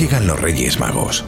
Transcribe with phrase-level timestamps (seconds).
[0.00, 1.24] Llegan los Reyes Magos.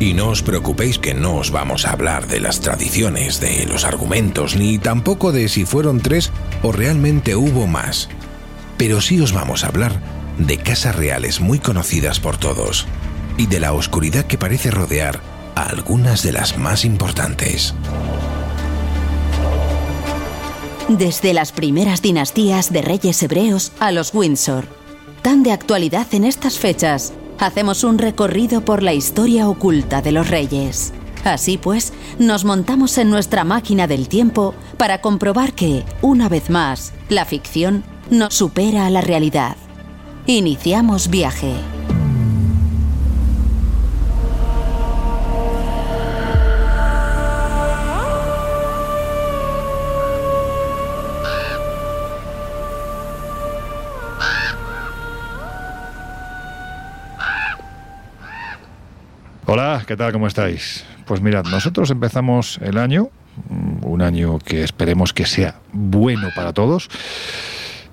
[0.00, 3.84] Y no os preocupéis que no os vamos a hablar de las tradiciones, de los
[3.84, 8.08] argumentos, ni tampoco de si fueron tres o realmente hubo más.
[8.78, 10.00] Pero sí os vamos a hablar
[10.38, 12.86] de casas reales muy conocidas por todos
[13.36, 15.20] y de la oscuridad que parece rodear
[15.54, 17.74] a algunas de las más importantes.
[20.88, 24.64] Desde las primeras dinastías de reyes hebreos a los Windsor,
[25.20, 30.28] tan de actualidad en estas fechas, hacemos un recorrido por la historia oculta de los
[30.28, 30.92] reyes.
[31.24, 36.92] Así pues, nos montamos en nuestra máquina del tiempo para comprobar que, una vez más,
[37.08, 39.56] la ficción nos supera a la realidad.
[40.26, 41.54] Iniciamos viaje.
[59.86, 60.12] ¿Qué tal?
[60.12, 60.84] ¿Cómo estáis?
[61.04, 63.10] Pues mirad, nosotros empezamos el año,
[63.82, 66.88] un año que esperemos que sea bueno para todos,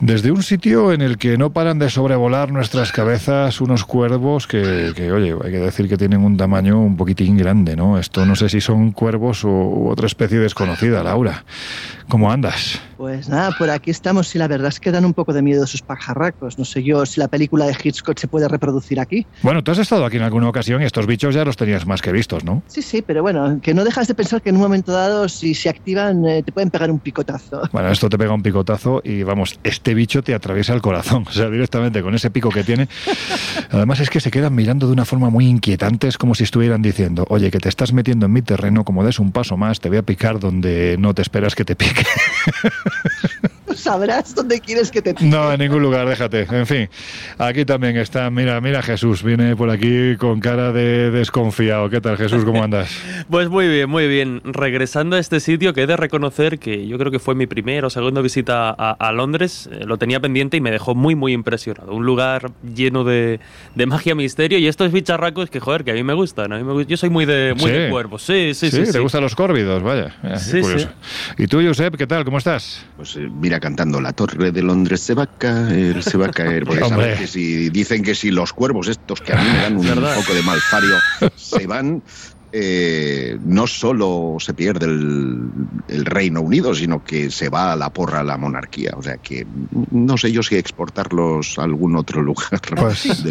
[0.01, 4.93] desde un sitio en el que no paran de sobrevolar nuestras cabezas unos cuervos que,
[4.95, 7.99] que, oye, hay que decir que tienen un tamaño un poquitín grande, ¿no?
[7.99, 11.45] Esto no sé si son cuervos o otra especie desconocida, Laura.
[12.09, 12.81] ¿Cómo andas?
[12.97, 15.63] Pues nada, por aquí estamos y la verdad es que dan un poco de miedo
[15.63, 16.59] esos pajarracos.
[16.59, 19.25] No sé yo si la película de Hitchcock se puede reproducir aquí.
[19.41, 22.01] Bueno, tú has estado aquí en alguna ocasión y estos bichos ya los tenías más
[22.01, 22.63] que vistos, ¿no?
[22.67, 25.55] Sí, sí, pero bueno, que no dejas de pensar que en un momento dado, si
[25.55, 27.61] se activan, eh, te pueden pegar un picotazo.
[27.71, 31.31] Bueno, esto te pega un picotazo y vamos, este bicho te atraviesa el corazón, o
[31.31, 32.87] sea, directamente con ese pico que tiene.
[33.69, 36.81] Además es que se quedan mirando de una forma muy inquietante, es como si estuvieran
[36.81, 39.89] diciendo, oye, que te estás metiendo en mi terreno, como des un paso más, te
[39.89, 42.05] voy a picar donde no te esperas que te pique.
[43.81, 45.25] Sabrás dónde quieres que te pique.
[45.25, 46.47] No, en ningún lugar, déjate.
[46.51, 46.89] En fin,
[47.37, 51.89] aquí también está, mira, mira Jesús, viene por aquí con cara de desconfiado.
[51.89, 52.89] ¿Qué tal Jesús, cómo andas?
[53.29, 54.41] pues muy bien, muy bien.
[54.43, 57.87] Regresando a este sitio que he de reconocer que yo creo que fue mi primera
[57.87, 61.33] o segunda visita a, a Londres, eh, lo tenía pendiente y me dejó muy, muy
[61.33, 61.93] impresionado.
[61.93, 63.39] Un lugar lleno de,
[63.75, 66.53] de magia, misterio y estos bicharracos que, joder, que a mí me gustan.
[66.53, 66.87] A mí me gustan.
[66.89, 67.77] Yo soy muy de, muy Sí.
[67.77, 68.21] de cuervos.
[68.23, 68.77] Sí, sí, sí.
[68.83, 68.99] ¿Te sí.
[68.99, 69.81] gustan los córvidos?
[69.81, 70.89] Vaya, eh, Sí, curioso.
[71.37, 72.25] ¿Y tú, Josep, qué tal?
[72.25, 72.85] ¿Cómo estás?
[72.97, 76.31] Pues eh, mira cantando la torre de Londres se va a caer, se va a
[76.31, 76.65] caer.
[76.65, 79.87] Porque que si dicen que si los cuervos estos que a mí me dan un
[79.87, 80.15] ¿Verdad?
[80.15, 80.95] poco de malfario
[81.37, 82.03] se van,
[82.53, 85.49] eh, no solo se pierde el,
[85.87, 88.91] el Reino Unido, sino que se va a la porra la monarquía.
[88.97, 89.45] O sea que
[89.91, 92.61] no sé yo si exportarlos a algún otro lugar.
[92.81, 93.23] Pues.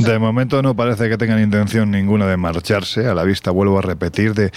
[0.00, 3.06] De momento no parece que tengan intención ninguna de marcharse.
[3.06, 4.50] A la vista vuelvo a repetir de,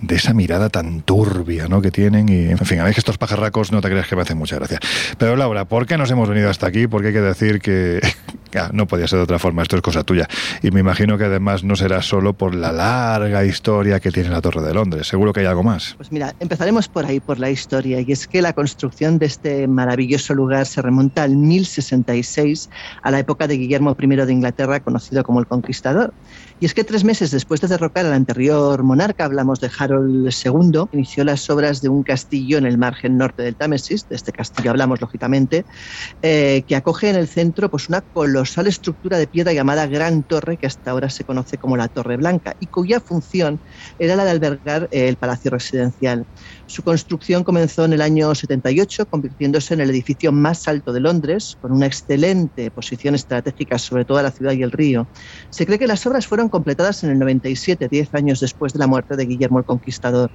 [0.00, 1.82] de esa mirada tan turbia ¿no?
[1.82, 2.28] que tienen.
[2.28, 4.56] Y, en fin, a ver que estos pajarracos no te creas que me hacen mucha
[4.56, 4.78] gracia.
[5.18, 6.86] Pero Laura, ¿por qué nos hemos venido hasta aquí?
[6.86, 8.00] Porque hay que decir que
[8.58, 9.62] ah, no podía ser de otra forma.
[9.62, 10.28] Esto es cosa tuya.
[10.62, 14.40] Y me imagino que además no será solo por la larga historia que tiene la
[14.40, 15.06] Torre de Londres.
[15.06, 15.94] Seguro que hay algo más.
[15.96, 19.66] Pues mira, empezaremos por ahí, por la historia, y es que la construcción de este
[19.68, 22.70] maravilloso lugar se remonta al 1066,
[23.02, 26.12] a la época de Guillermo I de Inglaterra, conocido como el Conquistador.
[26.60, 30.84] Y es que tres meses después de derrocar al anterior monarca, hablamos de Harold II,
[30.92, 34.70] inició las obras de un castillo en el margen norte del Támesis, de este castillo
[34.70, 35.64] hablamos lógicamente,
[36.22, 40.56] eh, que acoge en el centro pues, una colosal estructura de piedra llamada Gran Torre,
[40.56, 43.60] que hasta ahora se conoce como la Torre Blanca, y cuya función
[43.98, 46.24] era la de albergar eh, el palacio residencial.
[46.66, 51.56] Su construcción comenzó en el año 78, convirtiéndose en el edificio más alto de Londres,
[51.60, 55.08] con una excelente posición estratégica sobre toda la ciudad y el río.
[55.50, 58.86] Se cree que las obras fueron completadas en el 97, diez años después de la
[58.86, 60.30] muerte de Guillermo el Conquistador.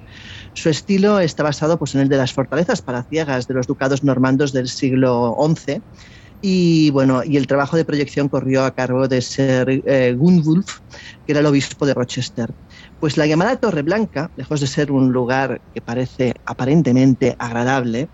[0.54, 4.52] Su estilo está basado pues, en el de las fortalezas palaciegas de los ducados normandos
[4.52, 5.82] del siglo XI.
[6.42, 10.78] Y bueno, y el trabajo de proyección corrió a cargo de Sir eh, Gunwulf,
[11.26, 12.54] que era el obispo de Rochester.
[12.98, 18.08] Pues la llamada Torre Blanca, lejos de ser un lugar que parece aparentemente agradable,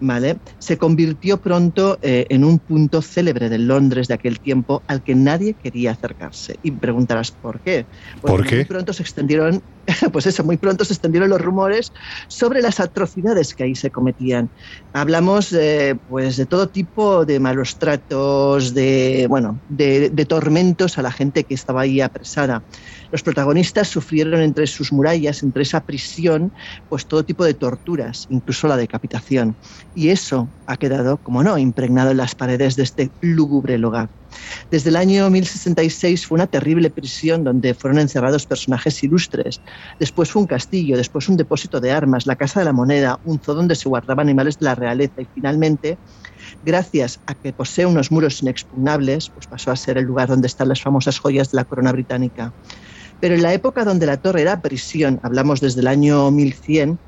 [0.00, 0.36] ¿vale?
[0.58, 5.14] se convirtió pronto eh, en un punto célebre de Londres de aquel tiempo al que
[5.14, 6.58] nadie quería acercarse.
[6.62, 7.86] Y preguntarás por qué.
[8.20, 8.56] Pues ¿Por qué?
[8.56, 9.62] Muy pronto se extendieron,
[10.12, 11.92] pues eso, muy pronto se extendieron los rumores
[12.28, 14.50] sobre las atrocidades que ahí se cometían.
[14.92, 21.02] Hablamos eh, pues de todo tipo de malos tratos, de bueno, de, de tormentos a
[21.02, 22.62] la gente que estaba ahí apresada.
[23.10, 26.52] Los protagonistas sufrieron entre sus murallas, entre esa prisión,
[26.88, 29.56] pues todo tipo de torturas, incluso la decapitación.
[29.94, 34.10] Y eso ha quedado, como no, impregnado en las paredes de este lúgubre lugar.
[34.70, 39.62] Desde el año 1066 fue una terrible prisión donde fueron encerrados personajes ilustres.
[39.98, 43.40] Después fue un castillo, después un depósito de armas, la casa de la moneda, un
[43.40, 45.98] zoo donde se guardaban animales de la realeza y finalmente
[46.62, 50.68] gracias a que posee unos muros inexpugnables, pues pasó a ser el lugar donde están
[50.68, 52.52] las famosas joyas de la corona británica.
[53.20, 56.98] Pero en la época donde la torre era prisión, hablamos desde el año 1100,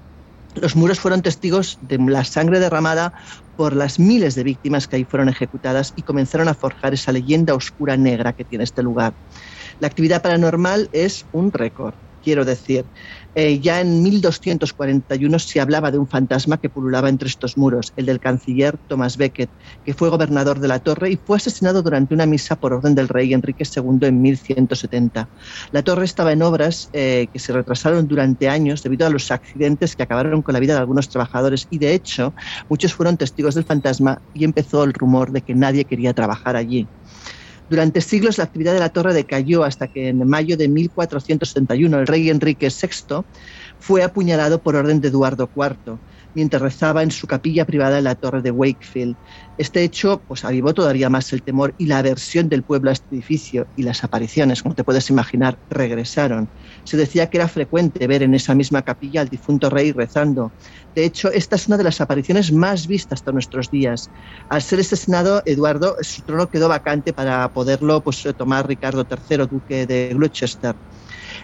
[0.55, 3.13] los muros fueron testigos de la sangre derramada
[3.57, 7.55] por las miles de víctimas que ahí fueron ejecutadas y comenzaron a forjar esa leyenda
[7.55, 9.15] oscura negra que tiene este lugar.
[9.79, 12.87] La actividad paranormal es un récord, quiero decir.
[13.41, 18.07] Eh, ya en 1241 se hablaba de un fantasma que pululaba entre estos muros, el
[18.07, 19.53] del canciller Thomas Becket,
[19.85, 23.07] que fue gobernador de la torre y fue asesinado durante una misa por orden del
[23.07, 25.31] rey Enrique II en 1170.
[25.71, 29.95] La torre estaba en obras eh, que se retrasaron durante años debido a los accidentes
[29.95, 32.35] que acabaron con la vida de algunos trabajadores y de hecho
[32.69, 36.91] muchos fueron testigos del fantasma y empezó el rumor de que nadie quería trabajar allí.
[37.69, 42.07] Durante siglos la actividad de la torre decayó hasta que en mayo de 1471 el
[42.07, 43.23] rey Enrique VI
[43.79, 45.99] fue apuñalado por orden de Eduardo IV
[46.39, 49.17] mientras rezaba en su capilla privada en la torre de Wakefield.
[49.57, 53.17] Este hecho pues, avivó todavía más el temor y la aversión del pueblo a este
[53.17, 56.49] edificio y las apariciones, como te puedes imaginar, regresaron.
[56.85, 60.55] Se decía que era frecuente ver en esa misma capilla al difunto rey rezando.
[60.95, 64.13] De hecho, esta es una de las apariciones más vistas hasta nuestros días.
[64.49, 69.89] Al ser asesinado, Eduardo, su trono quedó vacante para poderlo pues, tomar Ricardo III, duque
[69.89, 70.77] de Gloucester.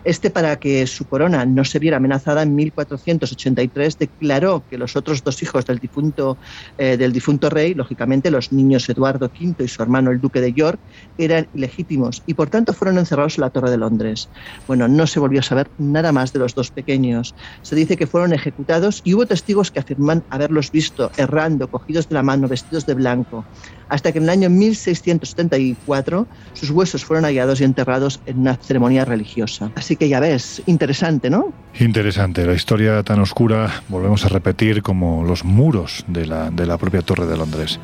[0.04, 5.24] Este, para que su corona no se viera amenazada, en 1483 declaró que los otros
[5.24, 6.36] dos hijos del difunto,
[6.76, 10.52] eh, del difunto rey, lógicamente los niños Eduardo V y su hermano el duque de
[10.52, 10.78] York,
[11.16, 14.28] eran ilegítimos y por tanto fueron encerrados en la Torre de Londres.
[14.66, 17.34] Bueno, no se volvió a saber nada más de los dos pequeños.
[17.62, 22.14] Se dice que fueron ejecutados y hubo testigos que afirman haberlos visto errando, cogidos de
[22.14, 23.44] la mano, vestidos de blanco
[23.88, 29.04] hasta que en el año 1674 sus huesos fueron hallados y enterrados en una ceremonia
[29.04, 29.70] religiosa.
[29.74, 31.52] Así que ya ves, interesante, ¿no?
[31.78, 36.78] Interesante, la historia tan oscura, volvemos a repetir, como los muros de la, de la
[36.78, 37.80] propia Torre de Londres.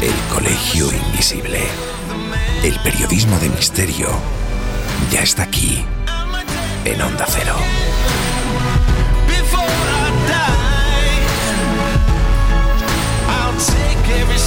[0.00, 1.60] El Colegio Invisible.
[2.62, 4.08] El periodismo de misterio
[5.10, 5.84] ya está aquí,
[6.84, 7.54] en Onda Cero.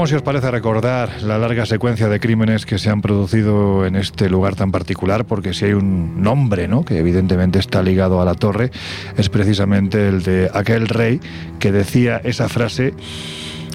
[0.00, 3.96] Vamos, si os parece, recordar la larga secuencia de crímenes que se han producido en
[3.96, 8.24] este lugar tan particular, porque si hay un nombre, ¿no?, que evidentemente está ligado a
[8.24, 8.70] la torre,
[9.18, 11.20] es precisamente el de aquel rey
[11.58, 12.94] que decía esa frase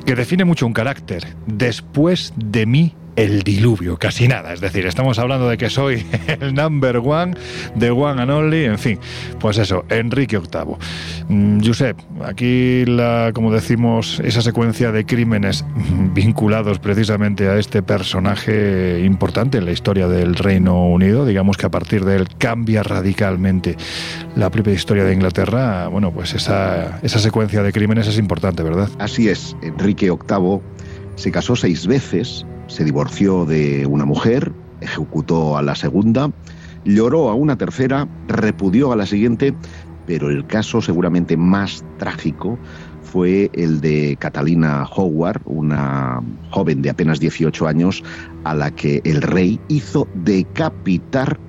[0.03, 1.27] que define mucho un carácter.
[1.45, 4.53] Después de mí el diluvio, casi nada.
[4.53, 7.35] Es decir, estamos hablando de que soy el number one,
[7.75, 8.99] de one and only, en fin.
[9.39, 10.75] Pues eso, Enrique VIII.
[11.29, 15.65] Mm, Josep, aquí, la, como decimos, esa secuencia de crímenes
[16.13, 21.71] vinculados precisamente a este personaje importante en la historia del Reino Unido, digamos que a
[21.71, 23.77] partir de él cambia radicalmente
[24.35, 28.89] la propia historia de Inglaterra, bueno, pues esa, esa secuencia de crímenes es importante, ¿verdad?
[28.99, 30.59] Así es, Enrique VIII
[31.15, 36.31] se casó seis veces, se divorció de una mujer, ejecutó a la segunda,
[36.83, 39.53] lloró a una tercera, repudió a la siguiente,
[40.05, 42.57] pero el caso seguramente más trágico
[43.01, 48.03] fue el de Catalina Howard, una joven de apenas 18 años,
[48.43, 51.39] a la que el rey hizo decapitar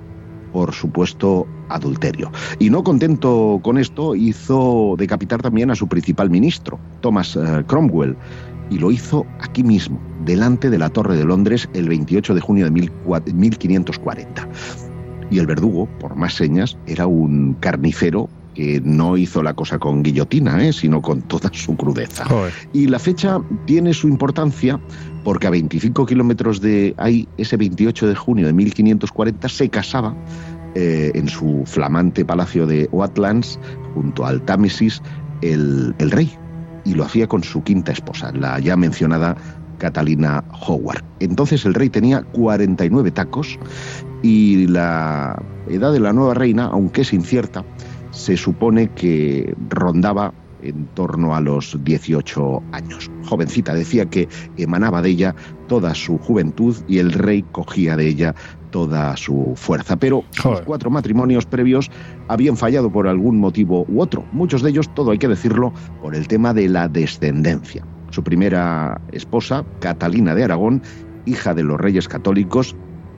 [0.53, 2.31] por supuesto adulterio.
[2.57, 8.15] Y no contento con esto, hizo decapitar también a su principal ministro, Thomas eh, Cromwell,
[8.69, 12.65] y lo hizo aquí mismo, delante de la Torre de Londres, el 28 de junio
[12.65, 14.47] de 1540.
[15.29, 20.01] Y el verdugo, por más señas, era un carnicero que no hizo la cosa con
[20.01, 20.73] guillotina, ¿eh?
[20.73, 22.25] sino con toda su crudeza.
[22.73, 24.79] Y la fecha tiene su importancia
[25.23, 30.15] porque a 25 kilómetros de ahí, ese 28 de junio de 1540, se casaba
[30.73, 33.59] eh, en su flamante palacio de Oatlands,
[33.93, 35.03] junto al Támesis,
[35.41, 36.31] el, el rey,
[36.87, 39.35] y lo hacía con su quinta esposa, la ya mencionada
[39.77, 41.03] Catalina Howard.
[41.19, 43.59] Entonces el rey tenía 49 tacos
[44.23, 47.65] y la edad de la nueva reina, aunque es incierta,
[48.11, 53.11] se supone que rondaba en torno a los 18 años.
[53.25, 55.35] Jovencita decía que emanaba de ella
[55.67, 58.35] toda su juventud y el rey cogía de ella
[58.69, 59.95] toda su fuerza.
[59.97, 61.89] Pero los cuatro matrimonios previos
[62.27, 64.25] habían fallado por algún motivo u otro.
[64.31, 67.85] Muchos de ellos, todo hay que decirlo, por el tema de la descendencia.
[68.09, 70.81] Su primera esposa, Catalina de Aragón,
[71.25, 72.75] hija de los reyes católicos,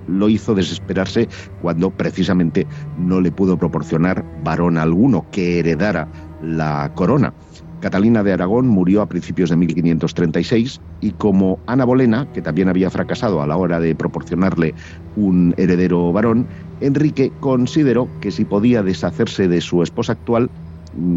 [0.08, 1.30] lo hizo desesperarse
[1.62, 2.66] cuando precisamente
[2.98, 6.08] no le pudo proporcionar varón alguno que heredara
[6.42, 7.34] la corona.
[7.80, 12.90] Catalina de Aragón murió a principios de 1536 y como Ana Bolena, que también había
[12.90, 14.76] fracasado a la hora de proporcionarle
[15.16, 16.48] un heredero varón,
[16.82, 20.50] Enrique consideró que si podía deshacerse de su esposa actual,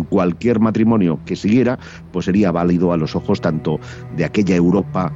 [0.09, 1.79] cualquier matrimonio que siguiera,
[2.13, 3.81] pues sería válido a los ojos tanto
[4.17, 5.13] de aquella Europa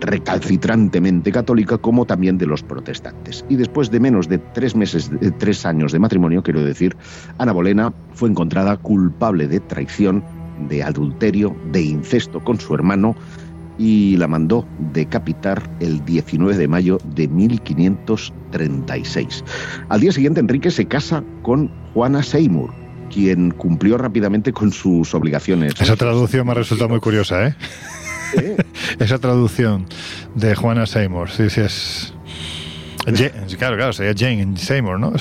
[0.00, 3.44] recalcitrantemente católica como también de los protestantes.
[3.48, 6.96] Y después de menos de tres meses, de tres años de matrimonio, quiero decir,
[7.38, 10.22] Ana Bolena fue encontrada culpable de traición,
[10.68, 13.16] de adulterio, de incesto con su hermano
[13.78, 19.44] y la mandó decapitar el 19 de mayo de 1536.
[19.88, 22.72] Al día siguiente Enrique se casa con Juana Seymour,
[23.12, 25.74] quien cumplió rápidamente con sus obligaciones.
[25.80, 27.56] Esa traducción me ha resultado muy curiosa, ¿eh?
[28.98, 29.86] Esa traducción
[30.34, 32.14] de Juana Seymour, sí, sí es...
[33.58, 35.12] claro, claro, sería Jane Seymour, ¿no?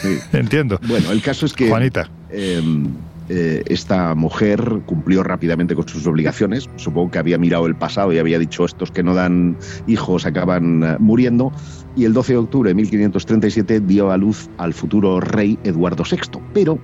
[0.00, 0.18] Sí.
[0.32, 0.80] Entiendo.
[0.86, 1.68] Bueno, el caso es que...
[1.68, 2.10] Juanita.
[2.30, 2.88] Em,
[3.28, 6.68] eh, esta mujer cumplió rápidamente con sus obligaciones.
[6.76, 9.56] Supongo que había mirado el pasado y había dicho estos que no dan
[9.86, 11.52] hijos acaban eh, muriendo.
[11.96, 16.40] Y el 12 de octubre de 1537 dio a luz al futuro rey Eduardo VI,
[16.52, 16.78] pero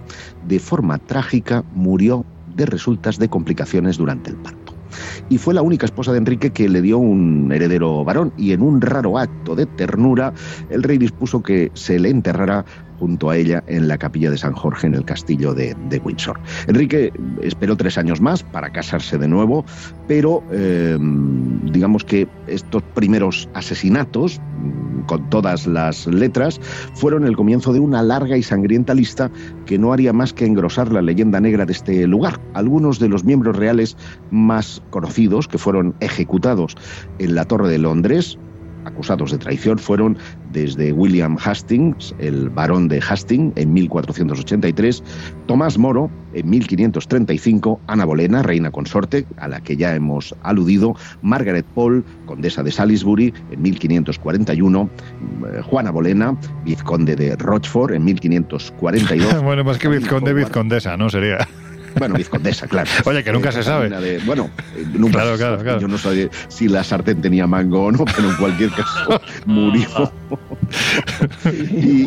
[0.46, 2.24] de forma trágica murió
[2.56, 4.72] de resultas de complicaciones durante el parto
[5.28, 8.62] y fue la única esposa de Enrique que le dio un heredero varón y en
[8.62, 10.32] un raro acto de ternura
[10.70, 12.64] el rey dispuso que se le enterrara
[13.02, 16.38] junto a ella en la capilla de San Jorge en el castillo de, Windsor.
[16.68, 19.64] Enrique esperó tres años más para casarse de nuevo,
[20.06, 26.60] pero em, digamos que estos primeros asesinatos, mm, con todas las letras,
[26.94, 29.32] fueron el comienzo de una larga y sangrienta lista
[29.66, 32.40] que no haría más que engrosar la leyenda negra de este lugar.
[32.54, 33.96] Algunos de los miembros reales
[34.30, 36.76] más conocidos que fueron ejecutados
[37.18, 38.38] en la Torre de Londres,
[38.84, 40.16] acusados de traición fueron
[40.52, 45.02] desde William Hastings, el barón de Hastings, en 1483,
[45.46, 51.66] Tomás Moro, en 1535, Ana Bolena, reina consorte, a la que ya hemos aludido, Margaret
[51.74, 59.42] Paul, condesa de Salisbury, en 1541, eh, Juana Bolena, vizconde de Rochford, en 1542.
[59.42, 61.08] bueno, más que vizconde, vizcondesa, ¿no?
[61.08, 61.48] Sería.
[61.98, 62.90] Bueno, vizcondesa, claro.
[63.04, 63.88] Oye, que nunca eh, se sabe.
[64.24, 65.80] bueno, eh, nunca claro, claro, claro.
[65.80, 70.12] Yo no sabía si la sartén tenía mango o no, pero en cualquier caso murió.
[71.52, 72.04] y,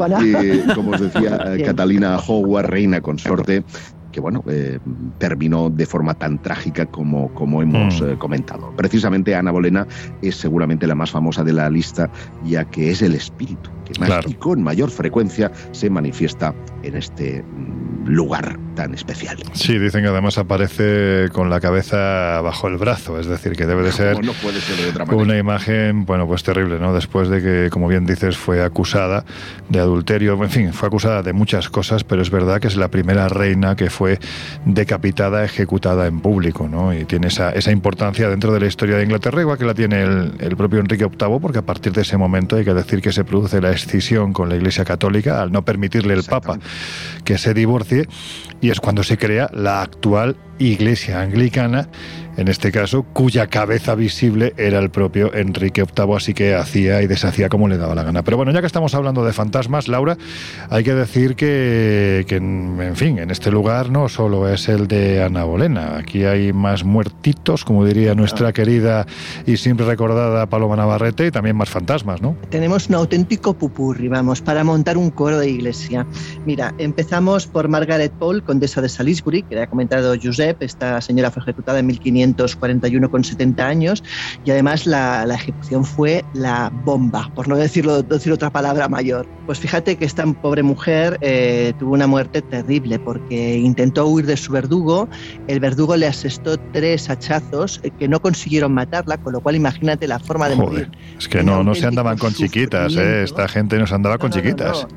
[0.74, 3.64] como os decía, Catalina Howard, reina consorte,
[4.12, 4.80] que bueno, eh,
[5.18, 8.14] terminó de forma tan trágica como, como hemos mm.
[8.14, 8.74] comentado.
[8.76, 9.86] Precisamente Ana Bolena
[10.22, 12.10] es seguramente la más famosa de la lista,
[12.46, 17.44] ya que es el espíritu que más y con mayor frecuencia se manifiesta en este
[17.44, 18.58] mm, lugar.
[18.76, 19.38] tan especial.
[19.54, 23.84] Sí, dicen que además aparece con la cabeza bajo el brazo, es decir, que debe
[23.84, 26.94] de ser, no puede ser de otra una imagen, bueno, pues terrible, ¿no?
[26.94, 29.24] Después de que, como bien dices, fue acusada
[29.70, 32.90] de adulterio, en fin, fue acusada de muchas cosas, pero es verdad que es la
[32.90, 34.20] primera reina que fue
[34.66, 36.94] decapitada, ejecutada en público, ¿no?
[36.94, 40.04] Y tiene esa, esa importancia dentro de la historia de Inglaterra, igual que la tiene
[40.04, 43.14] el, el propio Enrique VIII, porque a partir de ese momento hay que decir que
[43.14, 46.60] se produce la escisión con la Iglesia Católica al no permitirle el Papa
[47.24, 48.08] que se divorcie
[48.62, 51.90] y es cuando se crea la actual Iglesia Anglicana
[52.38, 57.08] en este caso, cuya cabeza visible era el propio Enrique VIII, así que hacía y
[57.08, 58.24] deshacía como le daba la gana.
[58.24, 60.18] Pero bueno, ya que estamos hablando de fantasmas, Laura,
[60.70, 65.44] hay que decir que, en fin, en este lugar no solo es el de Ana
[65.44, 69.06] Bolena, aquí hay más muertitos, como diría nuestra querida
[69.46, 72.36] y siempre recordada Paloma Navarrete, y también más fantasmas, ¿no?
[72.50, 76.06] Tenemos un auténtico pupurri, vamos, para montar un coro de iglesia.
[76.46, 81.42] Mira, empezamos por Margaret Paul, condesa de Salisbury, que ha comentado Josep, esta señora fue
[81.44, 84.04] ejecutada en 1500 541 con 70 años
[84.44, 89.28] y además la, ejecución fue la bomba, por no decirlo, decir otra palabra mayor.
[89.46, 94.38] Pues fíjate que esta pobre mujer eh, tuvo una muerte terrible porque intentó huir de
[94.38, 95.08] su verdugo,
[95.48, 100.08] el verdugo le asestó tres hachazos eh, que no consiguieron matarla, con lo cual imagínate
[100.08, 100.92] la forma de morir.
[101.18, 104.32] Es que no, no se andaban con chiquitas, eh, esta gente no se andaba con
[104.32, 104.88] chiquitas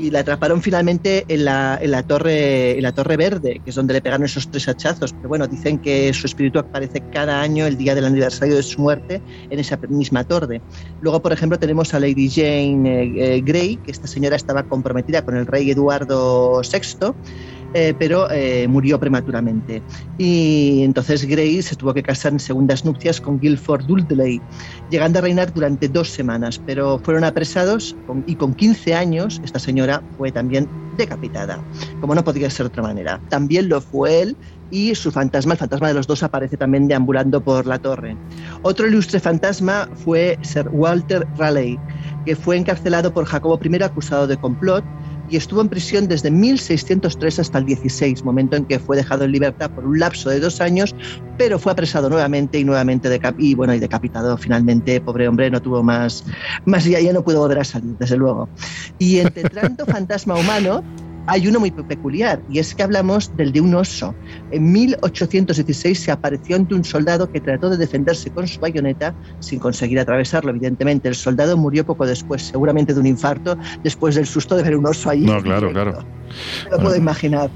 [0.00, 3.76] y la atraparon finalmente en la, en la, torre, en la Torre Verde, que es
[3.76, 5.12] donde le pegaron esos tres hachazos.
[5.12, 8.80] Pero bueno, dicen que su espíritu aparece cada año, el día del aniversario de su
[8.80, 10.62] muerte, en esa misma torre.
[11.00, 15.24] Luego, por ejemplo, tenemos a Lady Jane eh, eh, Grey, que esta señora estaba comprometida
[15.24, 17.14] con el rey Eduardo VI
[17.72, 19.82] eh, pero eh, murió prematuramente.
[20.18, 24.40] Y entonces Grace se tuvo que casar en segundas nupcias con Guilford Dudley,
[24.88, 27.96] llegando a reinar durante dos semanas, pero fueron apresados
[28.26, 31.64] y con 15 años esta señora fue también decapitada,
[32.00, 33.20] como no podía ser de otra manera.
[33.28, 34.36] También lo fue él
[34.70, 38.16] y su fantasma, el fantasma de los dos, aparece también deambulando por la torre.
[38.62, 41.78] Otro ilustre fantasma fue Sir Walter Raleigh,
[42.24, 44.84] que fue encarcelado por Jacobo I acusado de complot
[45.30, 49.32] y estuvo en prisión desde 1603 hasta el 16, momento en que fue dejado en
[49.32, 50.94] libertad por un lapso de dos años,
[51.38, 53.08] pero fue apresado nuevamente y nuevamente
[53.54, 55.00] bueno, y decapitado finalmente.
[55.00, 56.24] Pobre hombre, no tuvo más,
[56.64, 58.48] más y ya no pudo volver a salir, desde luego.
[58.98, 60.82] Y entre tanto fantasma humano,
[61.26, 64.14] hay uno muy peculiar, y es que hablamos del de un oso.
[64.50, 69.58] En 1816 se apareció ante un soldado que trató de defenderse con su bayoneta sin
[69.58, 70.50] conseguir atravesarlo.
[70.50, 74.76] Evidentemente, el soldado murió poco después, seguramente de un infarto, después del susto de ver
[74.76, 75.20] un oso ahí.
[75.20, 76.04] No, claro, claro.
[76.70, 77.50] lo puedo imaginar.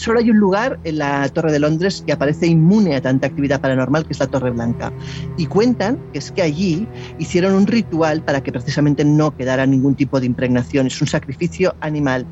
[0.00, 3.60] Solo hay un lugar en la Torre de Londres que aparece inmune a tanta actividad
[3.60, 4.90] paranormal, que es la Torre Blanca.
[5.36, 9.94] Y cuentan que es que allí hicieron un ritual para que precisamente no quedara ningún
[9.94, 10.86] tipo de impregnación.
[10.86, 12.24] Es un sacrificio animal.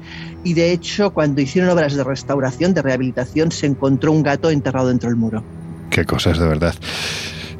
[0.44, 4.88] Y de hecho, cuando hicieron obras de restauración, de rehabilitación, se encontró un gato enterrado
[4.88, 5.44] dentro del muro.
[5.90, 6.74] Qué cosas, de verdad.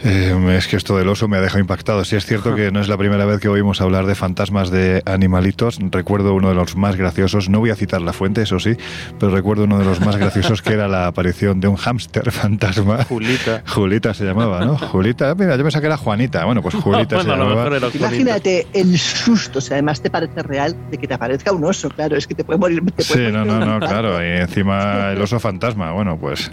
[0.05, 2.05] Eh, es que esto del oso me ha dejado impactado.
[2.05, 5.03] Sí es cierto que no es la primera vez que oímos hablar de fantasmas de
[5.07, 5.79] animalitos.
[5.91, 8.77] Recuerdo uno de los más graciosos, no voy a citar la fuente, eso sí,
[9.19, 13.05] pero recuerdo uno de los más graciosos que era la aparición de un hámster fantasma.
[13.05, 13.63] Julita.
[13.67, 14.79] Julita se llamaba, ¿no?
[14.79, 16.45] Julita, mira, yo pensaba que era Juanita.
[16.45, 17.69] Bueno, pues Julita se llamaba.
[17.95, 21.89] Imagínate el susto, o sea, además te parece real de que te aparezca un oso,
[21.91, 22.83] claro, es que te puede morir.
[22.99, 26.51] sí, no, no, no, claro, y encima el oso fantasma, bueno, pues.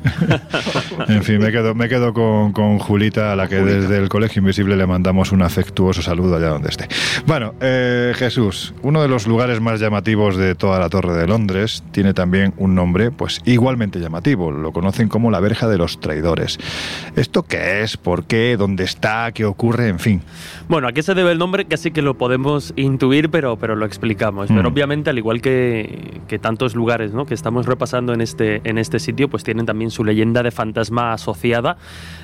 [1.07, 4.39] en fin, me quedo, me quedo con, con Julita a la que desde el Colegio
[4.39, 6.87] Invisible le mandamos un afectuoso saludo allá donde esté.
[7.25, 11.83] Bueno, eh, Jesús, uno de los lugares más llamativos de toda la Torre de Londres
[11.91, 14.51] tiene también un nombre pues igualmente llamativo.
[14.51, 16.57] Lo conocen como la verja de los traidores.
[17.15, 17.97] ¿Esto qué es?
[17.97, 18.55] ¿Por qué?
[18.57, 19.31] ¿Dónde está?
[19.31, 19.89] ¿Qué ocurre?
[19.89, 20.21] En fin.
[20.67, 21.65] Bueno, ¿a qué se debe el nombre?
[21.65, 24.47] Casi que lo podemos intuir, pero, pero lo explicamos.
[24.47, 24.73] Pero mm.
[24.73, 27.25] obviamente, al igual que, que, tantos lugares ¿no?
[27.25, 31.13] que estamos repasando en este, en este sitio, pues tienen también su leyenda de fantasma
[31.13, 31.77] asociada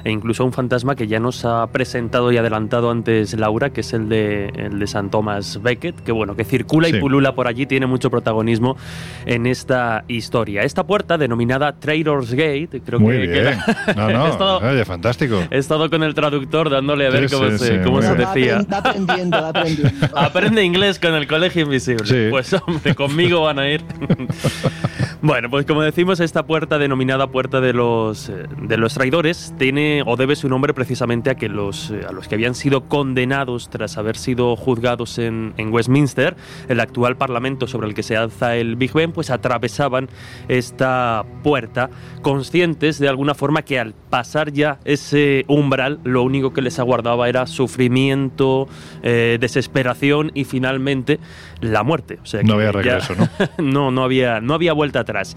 [0.04, 3.94] e incluso un fantasma que ya nos ha presentado y adelantado antes Laura, que es
[3.94, 7.66] el de, el de San Thomas Becket, que bueno, que circula y pulula por allí,
[7.66, 8.78] tiene mucho protagonismo
[9.26, 10.64] en esta historia.
[10.64, 13.28] Esta puerta, denominada Trader's Gate, creo Muy que...
[13.28, 13.58] Bien.
[13.96, 15.44] no, no, oye, fantástico.
[15.50, 18.60] He estado con el traductor dándole a ver cómo, se, cómo se, decía.
[18.70, 20.08] aprendiendo, aprendiendo.
[20.16, 22.30] Aprende inglés con el Colegio Invisible.
[22.30, 23.84] Pues hombre, conmigo van a ir.
[25.22, 30.04] bueno, pues como decimos, esta puerta denominada Puerta de los, eh, de los Traidores tiene
[30.06, 33.70] o debe su nombre precisamente a que los, eh, a los que habían sido condenados
[33.70, 36.36] tras haber sido juzgados en, en, Westminster,
[36.68, 40.10] el actual parlamento sobre el que se alza el Big Ben, pues atravesaban
[40.48, 41.90] esta puerta
[42.22, 47.30] conscientes de alguna forma que al pasar ya ese umbral lo único que les aguardaba
[47.30, 48.68] era sufrimiento,
[49.04, 51.20] eh, desesperación y finalmente
[51.62, 52.20] la muerte.
[52.22, 53.28] O sea, no había regreso, ¿no?
[53.64, 55.02] no, no había, no había vuelta atrás.
[55.02, 55.36] atrás.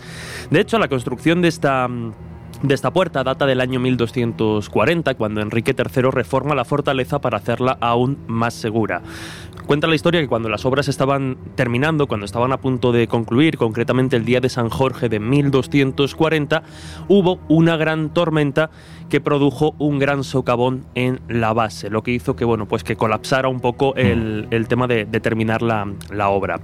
[0.50, 1.88] De hecho, la construcción de esta
[2.62, 7.76] de esta puerta data del año 1240, cuando Enrique III reforma la fortaleza para hacerla
[7.78, 9.02] aún más segura.
[9.66, 13.56] Cuenta la historia que cuando las obras estaban terminando, cuando estaban a punto de concluir,
[13.56, 16.62] concretamente el día de San Jorge de 1240,
[17.08, 18.70] hubo una gran tormenta
[19.08, 22.96] que produjo un gran socavón en la base, lo que hizo que, bueno, pues que
[22.96, 26.60] colapsara un poco el, el tema de, de terminar la, la obra.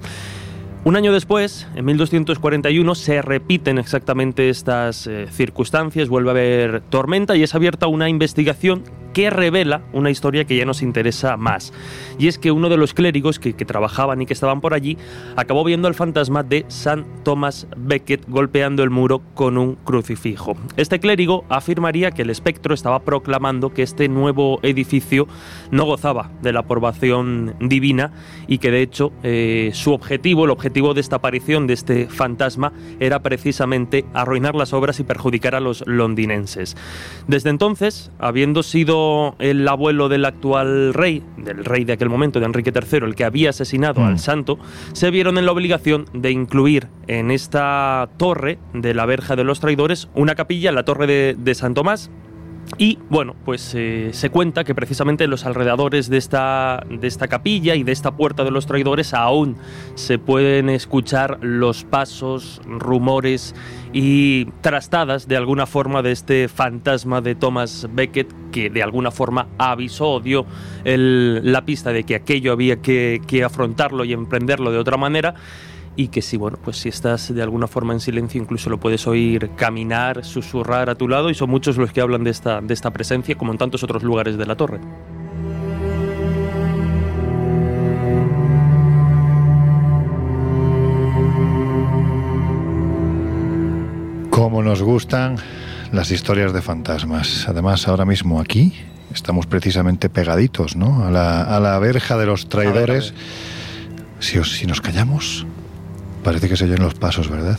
[0.82, 7.36] Un año después, en 1241, se repiten exactamente estas eh, circunstancias, vuelve a haber tormenta
[7.36, 11.72] y es abierta una investigación que revela una historia que ya nos interesa más.
[12.18, 14.96] Y es que uno de los clérigos que, trabajaban y que estaban por allí
[15.36, 20.56] acabó viendo al fantasma de San Thomas Becket golpeando el muro con un crucifijo.
[20.76, 25.28] Este clérigo afirmaría que el espectro estaba proclamando que este nuevo edificio
[25.70, 28.12] no gozaba de la aprobación divina
[28.46, 32.72] y que de hecho eh, su objetivo, el objetivo de esta aparición de este fantasma
[33.00, 36.76] era precisamente arruinar las obras y perjudicar a los londinenses.
[37.26, 42.46] Desde entonces, habiendo sido el abuelo del actual rey, del rey de aquel momento, de
[42.46, 44.04] Enrique III, el que había asesinado Mm.
[44.04, 44.58] al santo,
[44.92, 49.60] se vieron en la obligación de incluir en esta torre de la verja de los
[49.60, 52.10] traidores una capilla, la torre de, de San Tomás,
[52.78, 57.28] y bueno, pues eh, se cuenta que precisamente en los alrededores de esta, de esta
[57.28, 59.56] capilla y de esta puerta de los traidores aún
[59.94, 63.54] se pueden escuchar los pasos, rumores
[63.92, 69.48] y trastadas de alguna forma de este fantasma de Thomas Becket que de alguna forma
[69.58, 70.46] avisó o dio
[70.84, 75.34] la pista de que aquello había que, que afrontarlo y emprenderlo de otra manera
[76.02, 79.06] y que si bueno pues si estás de alguna forma en silencio incluso lo puedes
[79.06, 82.72] oír caminar susurrar a tu lado y son muchos los que hablan de esta de
[82.72, 84.80] esta presencia como en tantos otros lugares de la torre
[94.30, 95.36] Como nos gustan
[95.92, 97.46] las historias de fantasmas.
[97.48, 98.72] Además, ahora mismo aquí
[99.12, 101.04] estamos precisamente pegaditos, ¿no?
[101.04, 103.12] A la, a la verja de los traidores.
[104.18, 105.46] Si, os- si nos callamos,
[106.22, 107.58] parece que se oyen los pasos, ¿verdad?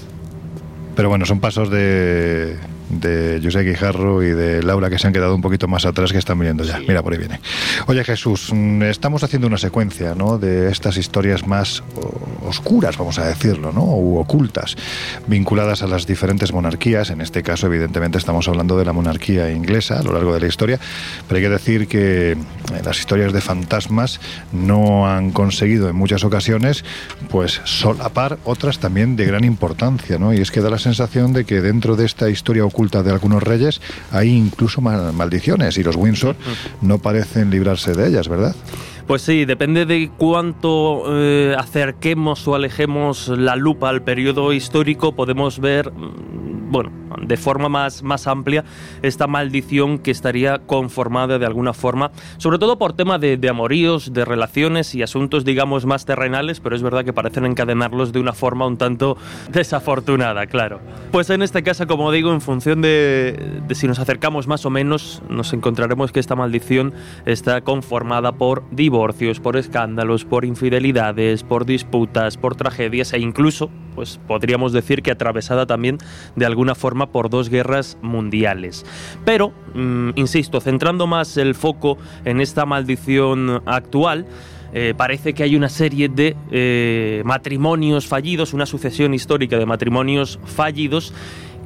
[0.96, 2.58] Pero bueno, son pasos de,
[2.92, 6.18] de José Guijarro y de Laura que se han quedado un poquito más atrás que
[6.18, 6.80] están viniendo ya.
[6.80, 7.40] Mira, por ahí viene.
[7.88, 10.38] Oye Jesús, mm, estamos haciendo una secuencia ¿no?
[10.38, 11.84] de estas historias más
[12.46, 13.84] oscuras, vamos a decirlo, ¿no?
[13.84, 14.76] u ocultas,
[15.28, 17.10] vinculadas a las diferentes monarquías.
[17.10, 20.48] En este caso, evidentemente, estamos hablando de la monarquía inglesa a lo largo de la
[20.48, 20.80] historia,
[21.28, 22.38] pero hay que decir que eh,
[22.84, 24.20] las historias de fantasmas
[24.52, 26.84] no han conseguido en muchas ocasiones
[27.30, 30.34] pues solapar otras también de gran importancia, ¿no?
[30.34, 33.44] Y es que da la sensación de que dentro de esta historia oculta de algunos
[33.44, 36.36] reyes hay incluso ma- maldiciones y los Windsor
[36.82, 38.56] no parecen librarse de ellas, ¿verdad?
[39.08, 45.60] Pues sí, depende de cuánto eh, acerquemos o alejemos la lupa al periodo histórico, podemos
[45.60, 48.64] ver, mm, bueno, de forma más, más amplia
[49.02, 54.14] esta maldición que estaría conformada de alguna forma, sobre todo por tema de, de amoríos,
[54.14, 58.34] de relaciones y asuntos, digamos, más terrenales, pero es verdad que parecen encadenarlos de una
[58.34, 59.18] forma un tanto
[59.52, 60.80] desafortunada, claro.
[61.12, 64.70] Pues en este caso, como digo, en función de, de si nos acercamos más o
[64.70, 66.94] menos, nos encontraremos que esta maldición
[67.26, 74.20] está conformada por divorcios, por escándalos, por infidelidades, por disputas, por tragedias e incluso, pues
[74.28, 75.98] podríamos decir que atravesada también
[76.36, 78.86] de alguna forma por dos guerras mundiales.
[79.26, 84.28] Pero, mm, insisto, centrando más el foco en esta maldición actual,
[84.74, 90.40] eh, parece que hay una serie de eh, matrimonios fallidos, una sucesión histórica de matrimonios
[90.46, 91.14] fallidos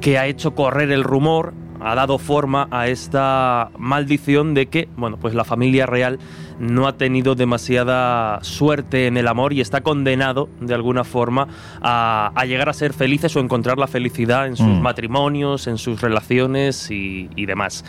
[0.00, 5.16] que ha hecho correr el rumor, ha dado forma a esta maldición de que, bueno,
[5.16, 6.18] pues la familia real
[6.58, 11.48] no ha tenido demasiada suerte en el amor y está condenado de alguna forma
[11.82, 14.80] a, a llegar a ser felices o encontrar la felicidad en sus Mm.
[14.80, 17.84] matrimonios, en sus relaciones y, y demás.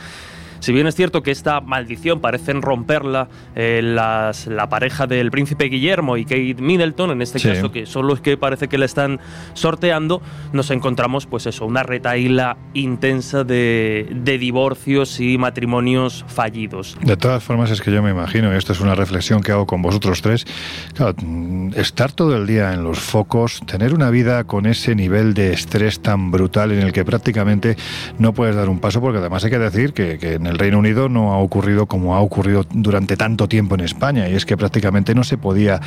[0.59, 5.65] Si bien es cierto que esta maldición parecen romperla eh, las- la pareja del príncipe
[5.65, 7.47] Guillermo y Kate Middleton, en este Sí.
[7.49, 9.19] caso, que son los que parece que la están
[9.53, 10.21] sorteando,
[10.53, 16.97] nos encontramos, pues eso, una retaíla intensa de, de divorcios y matrimonios fallidos.
[17.01, 19.65] De todas formas, es que yo me imagino, y esto es una reflexión que hago
[19.65, 20.45] con vosotros tres,
[20.93, 25.33] claro, mm, estar todo el día en los focos, tener una vida con ese nivel
[25.33, 27.75] de estrés tan brutal en el que prácticamente
[28.19, 31.33] no puedes dar un paso, porque además hay que decir que, el Reino Unido no
[31.33, 35.23] ha ocurrido como ha ocurrido durante tanto tiempo en España, y es que prácticamente no
[35.23, 35.79] se podía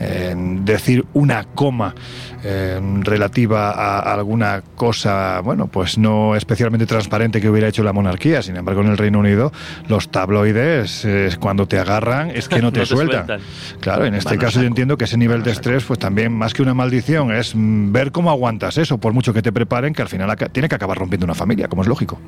[0.00, 1.94] eh, decir una coma
[2.44, 8.42] eh, relativa a alguna cosa, bueno, pues no especialmente transparente que hubiera hecho la monarquía.
[8.42, 9.52] Sin embargo, en el Reino Unido,
[9.88, 11.06] los tabloides,
[11.40, 13.26] cuando te agarran, es que no te, sueltan.
[13.80, 16.62] Claro, en este caso yo entiendo que ese nivel de estrés, pues también más que
[16.62, 20.34] una maldición, es ver cómo aguantas eso, por mucho que te preparen, que al final
[20.52, 22.20] tiene que acabar rompiendo una familia, como es lógico.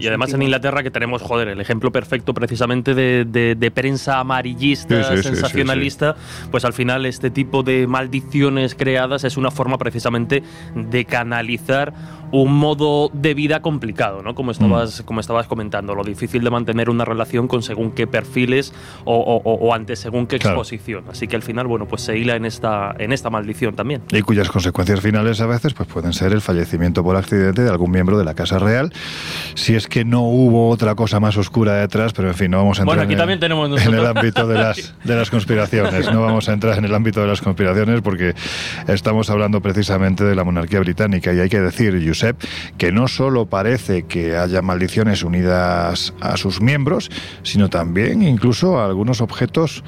[0.00, 6.16] y, además en Inglaterra que tenemos, joder, el ejemplo perfecto precisamente de, prensa amarillista, sensacionalista,
[6.50, 10.42] pues al final este tipo de maldiciones creadas es una forma precisamente
[10.74, 11.92] de canalizar
[12.32, 14.34] un modo de vida complicado, ¿no?
[14.34, 15.04] Como estabas, mm.
[15.04, 18.72] como estabas comentando, lo difícil de mantener una relación con según qué perfiles
[19.04, 21.04] o, ante según qué exposición.
[21.10, 24.02] Así que al final, bueno, pues se hila en esta, en esta maldición también.
[24.12, 27.90] Y cuyas consecuencias finales a veces pues pueden ser el fallecimiento por accidente de algún
[27.90, 28.92] miembro de la Casa Real,
[29.54, 32.78] si es que no hubo otra cosa más oscura detrás, pero en fin, no vamos
[32.78, 36.22] a entrar bueno, aquí también tenemos en el ámbito de las, de las conspiraciones, no
[36.22, 38.34] vamos a entrar en el ámbito de las conspiraciones porque
[38.88, 41.94] estamos hablando precisamente de la monarquía británica y hay que decir,
[42.78, 47.10] que no solo parece que haya maldiciones unidas a sus miembros,
[47.42, 49.82] sino también incluso a algunos objetos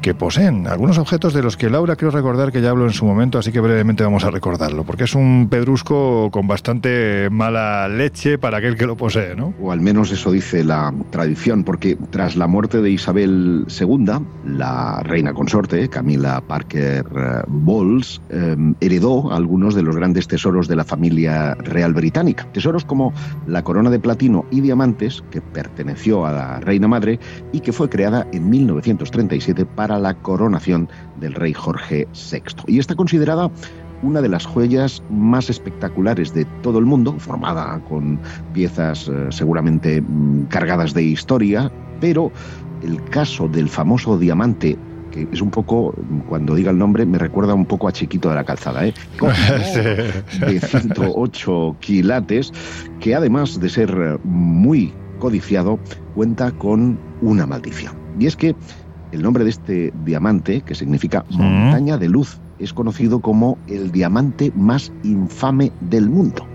[0.00, 3.04] que poseen algunos objetos de los que Laura creo recordar que ya habló en su
[3.04, 8.38] momento, así que brevemente vamos a recordarlo, porque es un pedrusco con bastante mala leche
[8.38, 9.54] para aquel que lo posee, ¿no?
[9.60, 14.12] O al menos eso dice la tradición, porque tras la muerte de Isabel II,
[14.44, 20.76] la reina consorte, Camila Parker eh, Bowles, eh, heredó algunos de los grandes tesoros de
[20.76, 22.46] la familia real británica.
[22.52, 23.12] Tesoros como
[23.46, 27.18] la corona de platino y diamantes, que perteneció a la reina madre
[27.52, 30.88] y que fue creada en 1937 para la coronación
[31.20, 32.42] del rey Jorge VI.
[32.66, 33.50] Y está considerada
[34.02, 38.18] una de las joyas más espectaculares de todo el mundo, formada con
[38.52, 41.70] piezas eh, seguramente mm, cargadas de historia,
[42.00, 42.30] pero
[42.82, 44.76] el caso del famoso diamante
[45.10, 45.94] que es un poco,
[46.28, 48.92] cuando diga el nombre, me recuerda un poco a Chiquito de la Calzada, ¿eh?
[50.40, 52.52] de 108 quilates,
[53.00, 55.78] que además de ser muy codiciado,
[56.14, 57.94] cuenta con una maldición.
[58.18, 58.54] Y es que
[59.12, 64.52] el nombre de este diamante, que significa montaña de luz, es conocido como el diamante
[64.54, 66.46] más infame del mundo.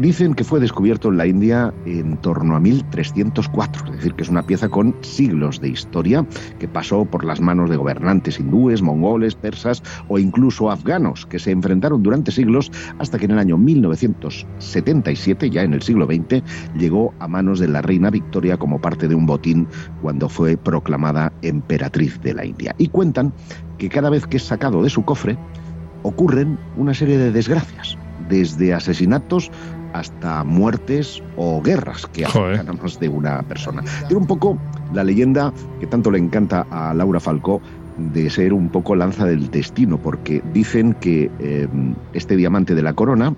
[0.00, 4.30] Dicen que fue descubierto en la India en torno a 1304, es decir, que es
[4.30, 6.26] una pieza con siglos de historia
[6.58, 11.50] que pasó por las manos de gobernantes hindúes, mongoles, persas o incluso afganos que se
[11.50, 16.42] enfrentaron durante siglos hasta que en el año 1977, ya en el siglo XX,
[16.74, 19.68] llegó a manos de la reina Victoria como parte de un botín
[20.00, 22.74] cuando fue proclamada emperatriz de la India.
[22.78, 23.34] Y cuentan
[23.76, 25.36] que cada vez que es sacado de su cofre
[26.02, 29.50] ocurren una serie de desgracias desde asesinatos
[29.92, 33.82] hasta muertes o guerras que afectan a más de una persona.
[34.08, 34.58] Tiene un poco
[34.92, 37.60] la leyenda que tanto le encanta a Laura Falcó
[37.98, 42.94] de ser un poco lanza del destino, porque dicen que em, este diamante de la
[42.94, 43.34] corona,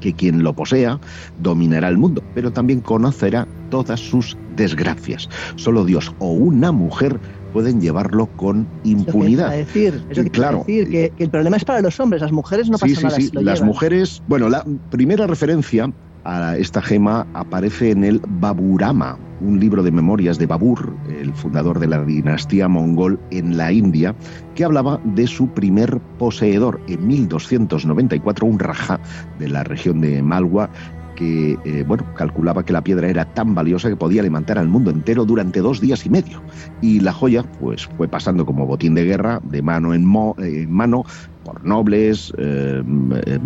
[0.00, 1.00] que quien lo posea
[1.40, 5.28] dominará el mundo, pero también conocerá todas sus desgracias.
[5.56, 7.18] Solo Dios o una mujer
[7.56, 9.50] pueden llevarlo con impunidad.
[9.50, 13.16] decir, claro, decir que, el problema es para los hombres, las mujeres no pasan nada.
[13.16, 15.90] Sí, sí, las mujeres, bueno, la primera referencia
[16.24, 21.78] a esta gema aparece en el Baburama, un libro de memorias de Babur, el fundador
[21.78, 24.14] de la dinastía mongol en la India,
[24.54, 29.00] que hablaba de su primer poseedor en 1294, un raja
[29.38, 30.68] de la región de Malwa,
[31.16, 34.92] que eh, bueno, calculaba que la piedra era tan valiosa que podía levantar al mundo
[34.92, 36.44] entero durante dos días y medio.
[36.80, 41.04] Y la joya pues, fue pasando como botín de guerra de mano en, mano
[41.42, 42.82] por nobles, eh,
[43.26, 43.38] eh,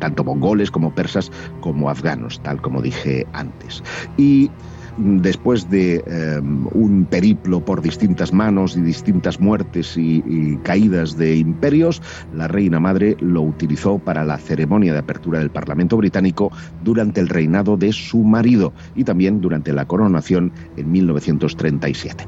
[0.00, 3.82] tanto mongoles como persas como afganos, tal como dije antes.
[4.16, 4.50] Y
[4.96, 11.36] después de em, un periplo por distintas manos y distintas muertes y, y, caídas de
[11.36, 12.02] imperios,
[12.34, 16.52] la reina madre lo utilizó para la ceremonia de apertura del Parlamento británico
[16.82, 22.26] durante el reinado de su marido y también durante la coronación en 1937.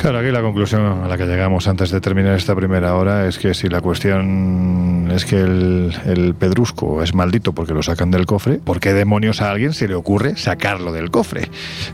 [0.00, 3.38] Claro, aquí la conclusión a la que llegamos antes de terminar esta primera hora es
[3.38, 8.60] que si la cuestión es que el, pedrusco es maldito porque lo sacan del cofre,
[8.60, 11.50] ¿por qué demonios a alguien se le ocurre sacarlo del cofre?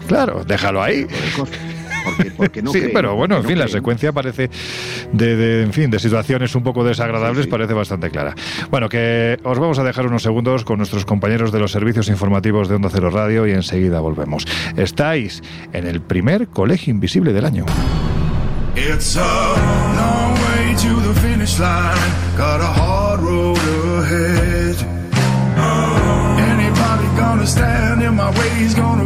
[0.06, 1.08] Claro, déjalo ahí.
[2.36, 4.50] Porque, no sí, pero bueno, en fin, la secuencia parece
[5.12, 8.34] de, en fin, de situaciones un poco desagradables parece bastante clara.
[8.70, 12.68] Bueno, que os vamos a dejar unos segundos con nuestros compañeros de los servicios informativos
[12.68, 14.46] de Onda Cero Radio y enseguida volvemos.
[14.76, 15.42] Estáis
[15.72, 17.64] en el primer colegio invisible del año.
[18.76, 21.96] It's a long way to the finish line.
[22.36, 23.56] Got a hard road
[24.02, 24.76] ahead.
[26.38, 29.05] Anybody gonna stand in my way is gonna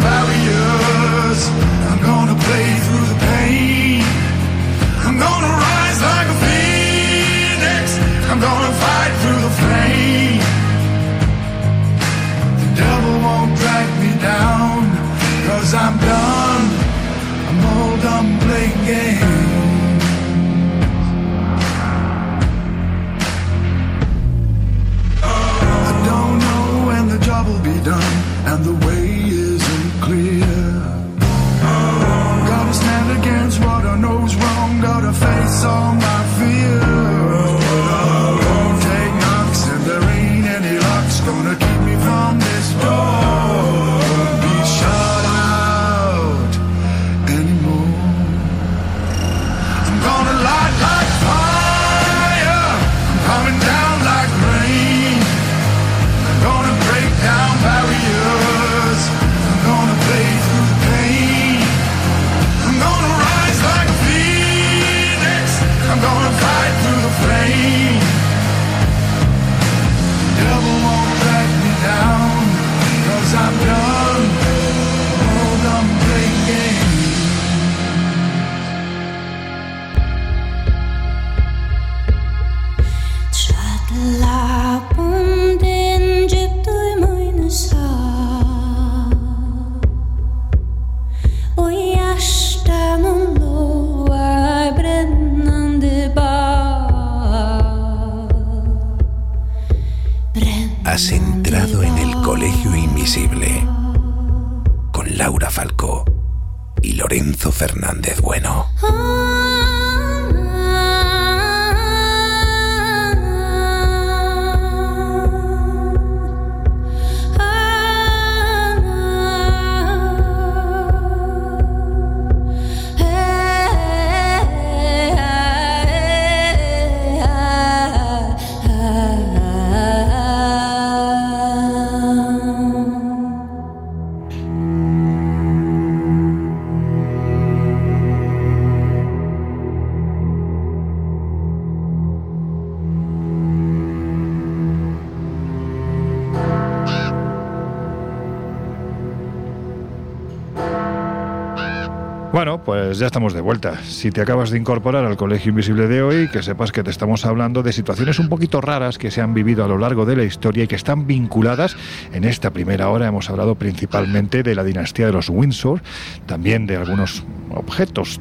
[153.01, 153.81] ya estamos de vuelta.
[153.83, 157.25] Si te acabas de incorporar al Colegio Invisible de hoy, que sepas que te estamos
[157.25, 160.23] hablando de situaciones un poquito raras que se han vivido a lo largo de la
[160.23, 161.75] historia y que están vinculadas.
[162.13, 165.81] En esta primera hora hemos hablado principalmente de la dinastía de los Windsor,
[166.27, 168.19] también de algunos objetos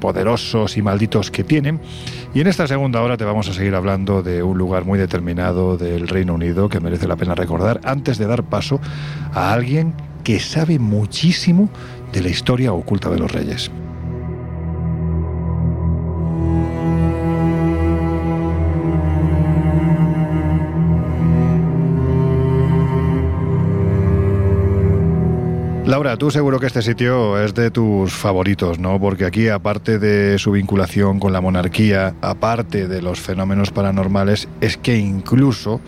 [0.00, 1.78] poderosos y malditos que tienen.
[2.32, 5.76] Y en esta segunda hora te vamos a seguir hablando de un lugar muy determinado
[5.76, 8.80] del Reino Unido que merece la pena recordar antes de dar paso
[9.34, 9.92] a alguien
[10.24, 11.68] que sabe muchísimo
[12.14, 13.70] de la historia oculta de los reyes.
[26.18, 29.00] Tú seguro que este sitio es de tus favoritos, ¿no?
[29.00, 34.76] Porque aquí, aparte de su vinculación con la monarquía, aparte de los fenómenos paranormales, es
[34.76, 35.80] que incluso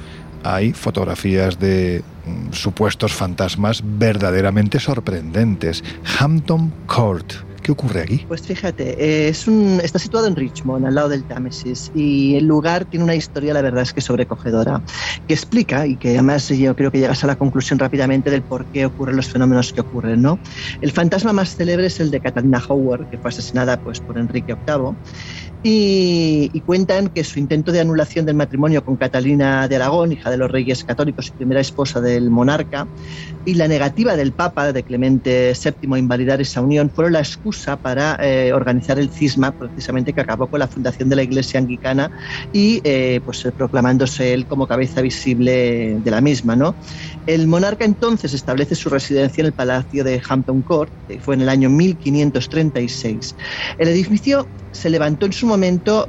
[0.42, 5.84] hay fotografías de mm, supuestos fantasmas verdaderamente sorprendentes.
[6.18, 7.34] Hampton Court.
[7.64, 8.26] ¿Qué ocurre aquí?
[8.28, 12.84] Pues fíjate, es un, está situado en Richmond, al lado del Támesis, y el lugar
[12.84, 14.82] tiene una historia, la verdad es que sobrecogedora,
[15.26, 18.66] que explica y que además yo creo que llegas a la conclusión rápidamente del por
[18.68, 20.20] qué ocurren los fenómenos que ocurren.
[20.20, 20.38] ¿no?
[20.82, 24.54] El fantasma más célebre es el de Catalina Howard, que fue asesinada pues, por Enrique
[24.66, 24.98] VIII.
[25.66, 30.30] Y, y, cuentan que su intento de anulación del matrimonio con Catalina de Aragón, hija
[30.30, 32.86] de los reyes católicos y primera esposa del monarca,
[33.46, 37.76] y la negativa del Papa, de Clemente VII, a invalidar esa unión, fueron la excusa
[37.76, 42.10] para eh, organizar el cisma, precisamente que acabó con la fundación de la Iglesia anglicana
[42.52, 46.56] y eh, pues, proclamándose él como cabeza visible de la misma.
[46.56, 46.74] ¿no?
[47.26, 51.42] El monarca entonces establece su residencia en el Palacio de Hampton Court, que fue en
[51.42, 53.34] el año 1536.
[53.78, 55.53] El edificio se levantó en su momento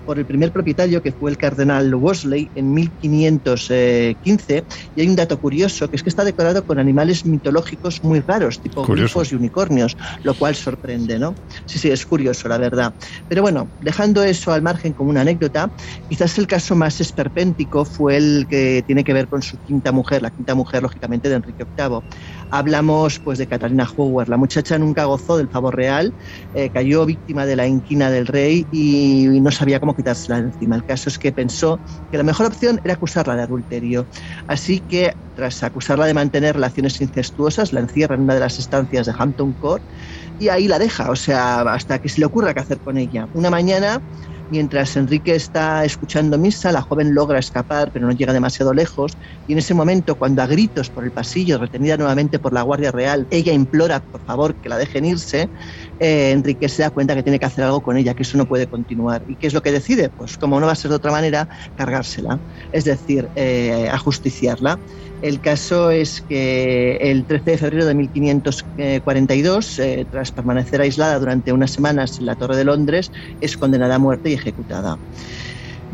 [0.03, 5.39] por el primer propietario que fue el cardenal Wolsey en 1515 y hay un dato
[5.39, 9.95] curioso que es que está decorado con animales mitológicos muy raros, tipo grifos y unicornios,
[10.23, 11.35] lo cual sorprende, ¿no?
[11.67, 12.95] Sí, sí, es curioso, la verdad.
[13.27, 15.71] Pero bueno, dejando eso al margen como una anécdota,
[16.07, 20.21] quizás el caso más esperpéntico fue el que tiene que ver con su quinta mujer,
[20.21, 21.99] la quinta mujer, lógicamente, de Enrique VIII.
[22.57, 24.29] Hablamos pues de Catalina Howard.
[24.29, 26.15] La muchacha nunca gozó del favor real,
[26.53, 30.47] eh, cayó víctima de la inquina del rey y, y no sabía cómo quitársela de
[30.47, 30.75] encima.
[30.75, 34.07] El caso es que pensó que la mejor opción era acusarla de adulterio.
[34.47, 39.05] Así que, tras acusarla de mantener relaciones incestuosas, la encierra en una de las estancias
[39.05, 39.83] de Hampton Court
[40.37, 43.27] y ahí la deja, o sea, hasta que se le ocurra qué hacer con ella.
[43.33, 44.01] Una mañana,
[44.47, 49.53] mientras Enrique está escuchando misa, la joven logra escapar, pero no llega demasiado lejos, y
[49.53, 53.27] en ese momento, cuando a gritos por el pasillo, retenida nuevamente por la Guardia Real,
[53.29, 55.51] ella implora, por favor, que la dejen irse,
[55.99, 58.47] eh, Enrique se da cuenta que tiene que hacer algo con ella, que eso no
[58.47, 59.23] puede continuar.
[59.27, 60.09] ¿Y qué es lo que decide?
[60.09, 62.41] Pues como no va a ser de otra manera, cargársela,
[62.71, 64.81] es decir, eh, ajusticiarla.
[65.21, 71.51] El caso es que el 13 de febrero de 1542, eh, tras permanecer aislada durante
[71.53, 74.97] unas semanas en la Torre de Londres, es condenada a muerte y ejecutada.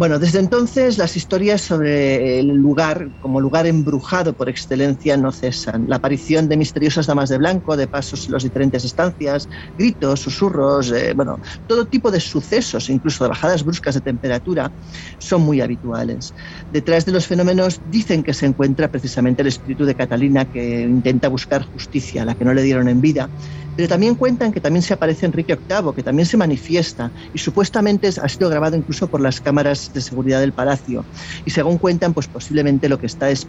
[0.02, 5.86] Bueno, desde entonces las historias sobre el lugar, como lugar embrujado por excelencia, no cesan.
[5.88, 9.48] La aparición de misteriosas damas de blanco, de pasos en las diferentes estancias,
[9.78, 14.74] gritos, susurros, eh, bueno, todo tipo de sucesos, incluso de bajadas bruscas de temperatura,
[15.20, 16.34] son muy habituales.
[16.68, 21.28] Detrás de los fenómenos dicen que se encuentra precisamente el espíritu de Catalina que intenta
[21.30, 23.32] buscar justicia, la que no le dieron en vida.
[23.76, 28.08] Pero también cuentan que también se aparece Enrique VIII, que también se manifiesta y supuestamente
[28.08, 31.06] ha sido grabado incluso por las cámaras de seguridad del palacio.
[31.46, 33.48] Y según cuentan, pues posiblemente lo que está es,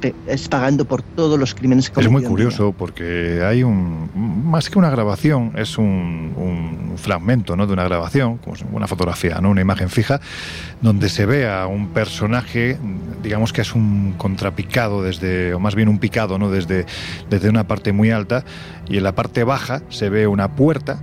[0.48, 4.90] pagando por todos los crímenes que Es muy curioso porque hay un, más que una
[4.90, 7.66] grabación, es un, un fragmento ¿no?
[7.66, 9.50] de una grabación, como una fotografía, ¿no?
[9.50, 10.20] una imagen fija,
[10.80, 12.78] donde se ve a un personaje,
[13.22, 16.50] digamos que es un contrapicado desde, o más bien un picado, ¿no?
[16.50, 16.86] desde,
[17.30, 18.44] desde una parte muy alta,
[18.88, 21.00] y en la parte baja se ve una puerta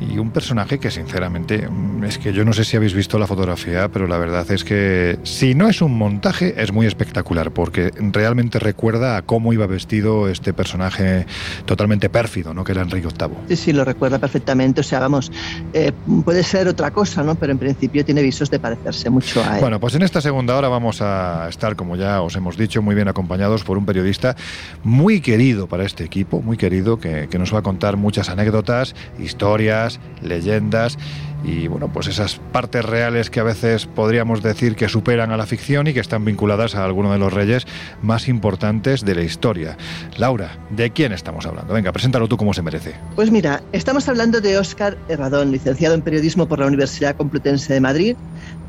[0.00, 3.26] y un personaje que sinceramente mm, es que yo no sé si habéis visto la
[3.26, 7.92] fotografía, pero la verdad es que si no es un montaje es muy espectacular porque
[8.12, 11.26] realmente recuerda a cómo iba vestido este personaje
[11.64, 12.64] totalmente pérfido, ¿no?
[12.64, 13.36] Que era Enrique VIII.
[13.48, 14.80] Sí, sí, lo recuerda perfectamente.
[14.80, 15.30] O sea, vamos,
[15.72, 15.92] eh,
[16.24, 17.34] puede ser otra cosa, ¿no?
[17.34, 19.60] Pero en principio tiene visos de parecerse mucho a él.
[19.60, 22.94] Bueno, pues en esta segunda hora vamos a estar, como ya os hemos dicho, muy
[22.94, 24.36] bien acompañados por un periodista
[24.82, 28.94] muy querido para este equipo, muy querido, que, que nos va a contar muchas anécdotas,
[29.18, 29.89] historias,
[30.22, 30.98] leyendas
[31.42, 35.46] y bueno, pues esas partes reales que a veces podríamos decir que superan a la
[35.46, 37.66] ficción y que están vinculadas a alguno de los reyes
[38.02, 39.76] más importantes de la historia.
[40.18, 41.72] Laura, ¿de quién estamos hablando?
[41.72, 42.94] Venga, preséntalo tú como se merece.
[43.16, 47.80] Pues mira, estamos hablando de Óscar Herradón, licenciado en periodismo por la Universidad Complutense de
[47.80, 48.16] Madrid,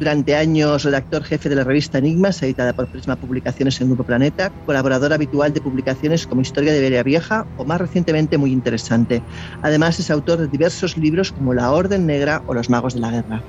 [0.01, 4.51] durante años redactor jefe de la revista Enigmas, editada por Prisma Publicaciones en Grupo Planeta,
[4.65, 9.21] colaborador habitual de publicaciones como Historia de Iberia Vieja o más recientemente muy interesante.
[9.61, 13.11] Además es autor de diversos libros como La Orden Negra o Los Magos de la
[13.11, 13.43] Guerra.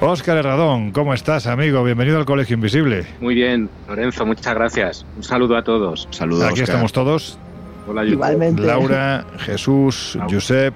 [0.00, 1.82] Óscar Herradón, ¿cómo estás, amigo?
[1.82, 3.04] Bienvenido al Colegio Invisible.
[3.20, 5.04] Muy bien, Lorenzo, muchas gracias.
[5.16, 6.06] Un saludo a todos.
[6.10, 6.44] Saludos.
[6.44, 7.36] Aquí estamos todos.
[7.88, 8.14] Hola, YouTube.
[8.14, 8.62] Igualmente.
[8.62, 10.32] Laura, Jesús, Laura.
[10.32, 10.74] Josep,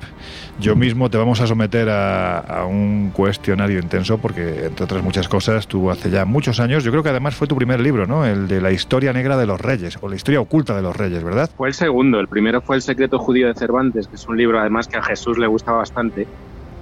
[0.58, 5.28] yo mismo te vamos a someter a, a un cuestionario intenso porque, entre otras muchas
[5.28, 8.26] cosas, tú hace ya muchos años, yo creo que además fue tu primer libro, ¿no?
[8.26, 11.22] El de la historia negra de los reyes, o la historia oculta de los reyes,
[11.22, 11.48] ¿verdad?
[11.56, 12.18] Fue el segundo.
[12.18, 15.02] El primero fue El secreto judío de Cervantes, que es un libro además que a
[15.02, 16.26] Jesús le gusta bastante.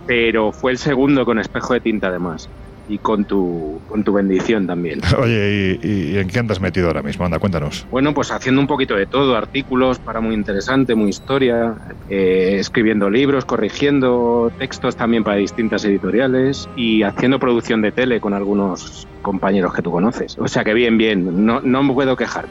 [0.06, 2.50] Pero fue el segundo con espejo de tinta además.
[2.92, 5.00] Y con tu, con tu bendición también.
[5.18, 7.24] Oye, ¿y, y- y en qué andas metido ahora mismo?
[7.24, 7.86] Anda, cuéntanos.
[7.88, 11.76] Bueno, pues haciendo un poquito de todo, artículos para muy interesante, muy historia,
[12.08, 18.34] eh, escribiendo libros, corrigiendo textos también para distintas editoriales y haciendo producción de tele con
[18.34, 20.34] algunos compañeros que tú conoces.
[20.38, 22.46] O sea que bien, bien, no, no me puedo quejar.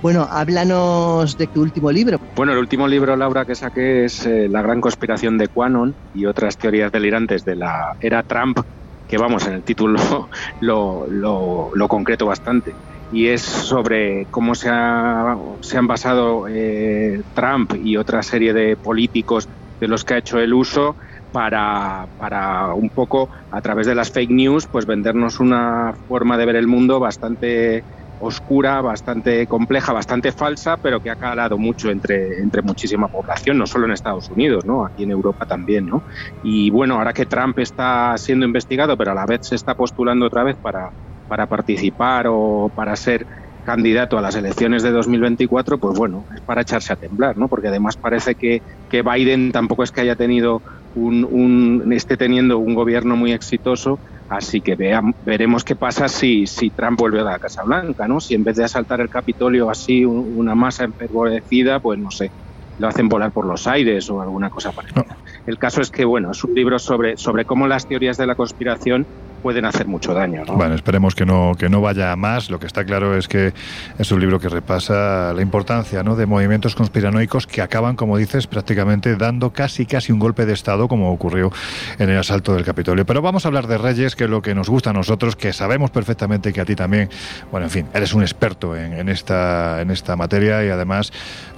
[0.00, 2.16] Bueno, háblanos de tu último libro.
[2.34, 6.24] Bueno, el último libro, Laura, que saqué es eh, La gran conspiración de Quanon y
[6.26, 8.58] otras teorías delirantes de la era Trump,
[9.06, 9.98] que vamos, en el título
[10.60, 12.78] lo, lo, concreto bastante.
[13.08, 18.76] Y es sobre cómo se, ha- se han basado eh, Trump y otra serie de
[18.76, 19.48] políticos
[19.78, 20.96] de los que ha hecho el uso
[21.30, 26.46] para, para un poco, a través de las fake news, pues vendernos una forma de
[26.46, 27.84] ver el mundo bastante
[28.18, 33.66] oscura, bastante compleja, bastante falsa, pero que ha calado mucho entre, entre muchísima población, no
[33.66, 34.84] solo en Estados Unidos, ¿no?
[34.84, 35.86] aquí en Europa también.
[35.86, 36.04] ¿no?
[36.42, 40.26] Y bueno, ahora que Trump está siendo investigado, pero a la vez se está postulando
[40.26, 40.90] otra vez para,
[41.26, 43.26] para participar o para ser
[43.66, 47.48] candidato a las elecciones de 2024, pues bueno, es para echarse a temblar, ¿no?
[47.48, 50.62] Porque además parece que, que Biden tampoco es que haya tenido
[50.96, 56.46] un, un- esté teniendo un gobierno muy exitoso, así que veam- veremos qué pasa si,
[56.46, 58.18] si Trump vuelve a la Casa Blanca, ¿no?
[58.20, 62.30] Si en vez de asaltar el Capitolio así un- una masa enfervorecida, pues no sé,
[62.78, 65.18] lo hacen volar por los aires o alguna cosa parecida.
[65.44, 68.34] El caso es que, bueno, es un libro sobre, sobre cómo las teorías de la
[68.34, 69.06] conspiración
[69.46, 70.56] pueden hacer mucho daño, ¿no?
[70.56, 72.50] Bueno, esperemos que no, que no vaya a más.
[72.50, 73.54] Lo que está claro es que
[73.96, 76.16] es un libro que repasa la importancia ¿no?
[76.16, 80.88] de movimientos conspiranoicos que acaban, como dices, prácticamente dando casi casi un golpe de Estado,
[80.88, 81.52] como ocurrió
[82.00, 83.06] en el asalto del Capitolio.
[83.06, 85.52] Pero vamos a hablar de Reyes, que es lo que nos gusta a nosotros, que
[85.52, 87.08] sabemos perfectamente que a ti también,
[87.52, 91.12] bueno, en fin, eres un experto en, en esta, en esta materia y además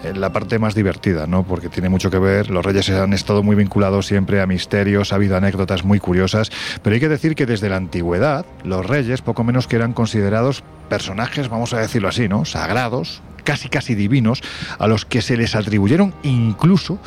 [0.05, 1.43] en la parte más divertida, ¿no?
[1.43, 5.16] Porque tiene mucho que ver, los Reyes han estado muy vinculados siempre a misterios, ha
[5.16, 9.43] habido anécdotas muy curiosas, pero hay que decir que desde la antigüedad, los Reyes, poco
[9.45, 12.45] menos que eran considerados personajes, vamos a decirlo así, ¿no?
[12.45, 14.43] Sagrados, casi casi divinos,
[14.79, 16.99] a los que se les atribuyeron incluso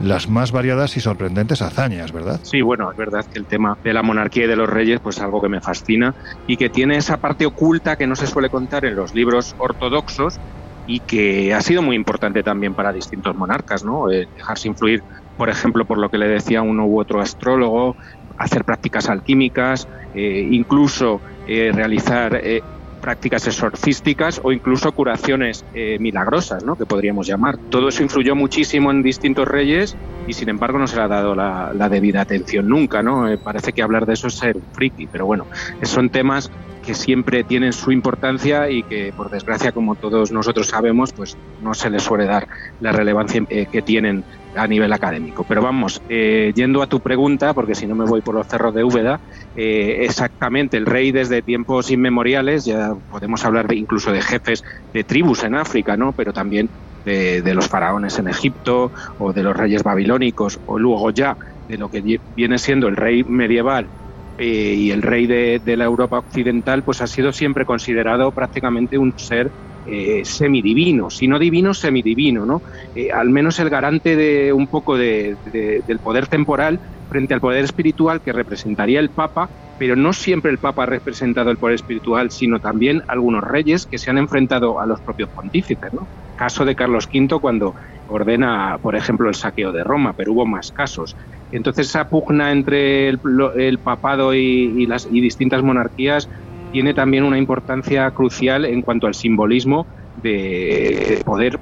[0.00, 2.40] las más variadas y sorprendentes hazañas, ¿verdad?
[2.42, 5.16] Sí, bueno, es verdad que el tema de la monarquía y de los reyes pues
[5.16, 6.14] es algo que me fascina
[6.46, 10.40] y que tiene esa parte oculta que no se suele contar en los libros ortodoxos
[10.86, 14.10] y que ha sido muy importante también para distintos monarcas, ¿no?
[14.10, 15.02] Eh, dejarse influir,
[15.36, 17.96] por ejemplo, por lo que le decía uno u otro astrólogo,
[18.40, 22.62] hacer prácticas alquímicas, eh, incluso eh, realizar eh,
[23.02, 26.76] prácticas exorcísticas o incluso curaciones milagrosas, ¿no?
[26.76, 27.56] que podríamos llamar.
[27.70, 31.34] Todo eso influyó muchísimo en distintos reyes y sin embargo no se le ha dado
[31.34, 33.02] la, debida atención nunca.
[33.02, 33.26] ¿no?
[33.42, 35.46] Parece que hablar de eso es ser friki, pero bueno,
[35.82, 36.50] son temas
[36.84, 41.72] que siempre tienen su importancia y que por desgracia como todos nosotros sabemos pues no
[41.72, 42.48] se les suele dar
[42.80, 44.24] la relevancia que tienen
[44.54, 45.44] a nivel académico.
[45.44, 48.74] Pero vamos, eh, yendo a tu pregunta, porque si no me voy por los cerros
[48.74, 49.20] de Úbeda,
[49.54, 55.04] eh, exactamente, el rey desde tiempos inmemoriales, ya podemos hablar de, incluso de jefes de
[55.04, 56.12] tribus en África, ¿no?
[56.12, 56.70] Pero también
[57.04, 61.36] de, los faraones en Egipto o de los reyes babilónicos o luego ya
[61.66, 63.88] de lo que viene siendo el rey medieval
[64.36, 68.98] eh, y el rey de, de, la Europa occidental, pues ha sido siempre considerado prácticamente
[68.98, 69.52] un ser
[69.90, 72.62] eh, semidivino, si no divino, semidivino, ¿no?
[72.94, 76.78] Eh, al menos el garante de un poco de, de, del poder temporal
[77.08, 81.50] frente al poder espiritual que representaría el Papa, pero no siempre el Papa ha representado
[81.50, 85.92] el poder espiritual, sino también algunos reyes que se han enfrentado a los propios pontífices,
[85.92, 86.06] ¿no?
[86.36, 87.74] Caso de Carlos V cuando
[88.08, 91.16] ordena, por ejemplo, el saqueo de Roma, pero hubo más casos.
[91.52, 96.28] Entonces esa pugna entre el, papado y, las, y distintas monarquías
[96.72, 99.86] tiene también una importancia crucial en cuanto al simbolismo
[100.22, 101.58] de poder,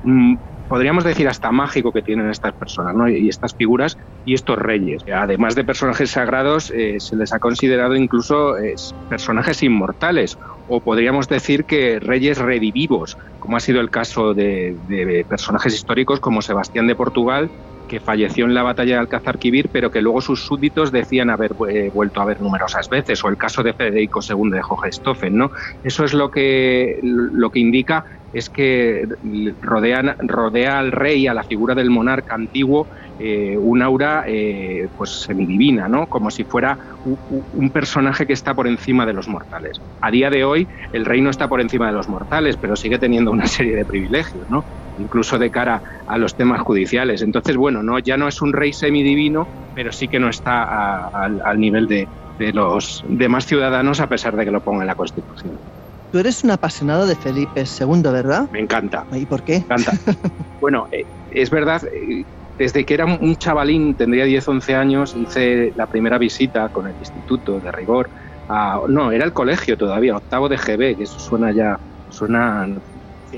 [0.69, 3.09] podríamos decir hasta mágico que tienen estas personas ¿no?
[3.09, 5.03] y estas figuras y estos reyes.
[5.13, 8.75] Además de personajes sagrados, eh, se les ha considerado incluso eh,
[9.09, 10.39] personajes inmortales
[10.69, 16.43] o podríamos decir que reyes redivivos, como ha sido el caso de personajes históricos como
[16.43, 17.51] Sebastián de Portugal,
[17.89, 21.91] que falleció en la batalla de Alcázar-Quibir, pero que luego sus súbditos decían haber eh,
[21.93, 25.51] vuelto a ver numerosas veces, o el caso de Federico II de Hohenstaufen, ¿no?
[25.82, 29.07] Eso es lo que, lo que indica es que
[29.62, 35.22] rodean, rodea al rey, a la figura del monarca antiguo, eh, un aura eh, pues
[35.22, 36.07] semidivina, ¿no?
[36.07, 37.18] Como si fuera un,
[37.53, 39.80] un, personaje que está por encima de los mortales.
[40.01, 42.99] A día de hoy el rey no está por encima de los mortales, pero sigue
[42.99, 44.64] teniendo una serie de privilegios, ¿no?
[44.99, 47.23] Incluso de cara a los temas judiciales.
[47.23, 51.09] Entonces, bueno, no, ya no es un rey semidivino, pero sí que no está a,
[51.09, 54.87] a, al nivel de, de los demás ciudadanos, a pesar de que lo ponga en
[54.87, 55.59] la Constitución.
[56.11, 58.49] Tú eres un apasionado de Felipe II, ¿verdad?
[58.51, 59.05] Me encanta.
[59.13, 59.65] ¿Y por qué?
[59.69, 59.93] Me encanta.
[60.61, 62.25] bueno, eh, es verdad, eh,
[62.57, 66.97] desde que era un chavalín, tendría 10, 11 años, hice la primera visita con el
[66.99, 68.11] instituto de rigor.
[68.49, 71.79] A, no, era el colegio todavía, octavo de GB, que eso suena ya,
[72.09, 72.67] suena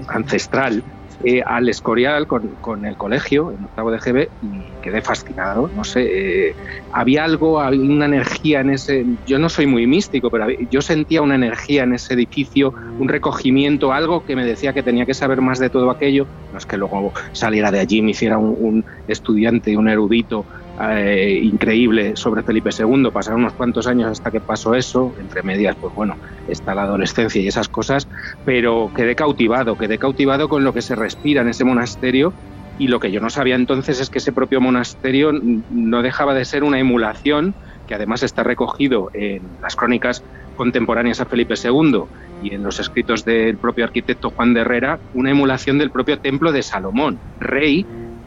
[0.08, 0.84] ancestral.
[1.22, 5.70] Eh, al Escorial con, con, el colegio, en octavo de GB, y quedé fascinado.
[5.74, 6.54] No sé, eh,
[6.92, 9.04] había algo, había una energía en ese.
[9.26, 13.92] Yo no soy muy místico, pero yo sentía una energía en ese edificio, un recogimiento,
[13.92, 16.26] algo que me decía que tenía que saber más de todo aquello.
[16.52, 20.46] No es que luego saliera de allí me hiciera un, un estudiante, un erudito
[20.82, 23.10] eh, increíble sobre Felipe II.
[23.12, 25.14] Pasaron unos cuantos años hasta que pasó eso.
[25.20, 26.16] Entre medias, pues bueno,
[26.48, 28.08] está la adolescencia y esas cosas.
[28.44, 32.32] Pero quedé cautivado, quedé cautivado con lo que se respira en ese monasterio.
[32.78, 36.46] Y lo que yo no sabía entonces es que ese propio monasterio no dejaba de
[36.46, 37.54] ser una emulación,
[37.86, 40.22] que además está recogido en las crónicas
[40.56, 42.04] contemporáneas a Felipe II
[42.42, 46.52] y en los escritos del propio arquitecto Juan de Herrera, una emulación del propio templo
[46.52, 47.84] de Salomón, rey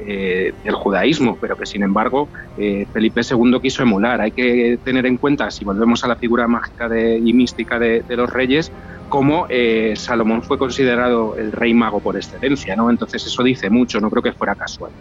[0.08, 4.22] eh, del judaísmo, pero que sin embargo eh, Felipe II quiso emular.
[4.22, 8.04] Hay que tener en cuenta, si volvemos a la figura mágica de- y mística de,
[8.08, 8.72] de los reyes,
[9.10, 12.89] cómo eh, Salomón fue considerado el rey mago por excelencia, ¿no?
[12.89, 14.91] Entonces eso dice mucho, no creo que fuera casual.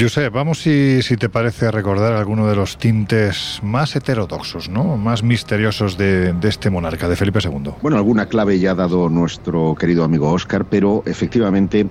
[0.00, 4.96] Josep, vamos si, si te parece a recordar alguno de los tintes más heterodoxos, ¿no?
[4.96, 7.72] más misteriosos de, de este monarca, de Felipe II.
[7.82, 11.86] Bueno, alguna clave ya ha dado nuestro querido amigo Oscar, pero efectivamente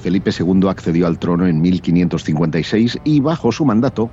[0.00, 4.10] Felipe II accedió al trono en 1556 y bajo su mandato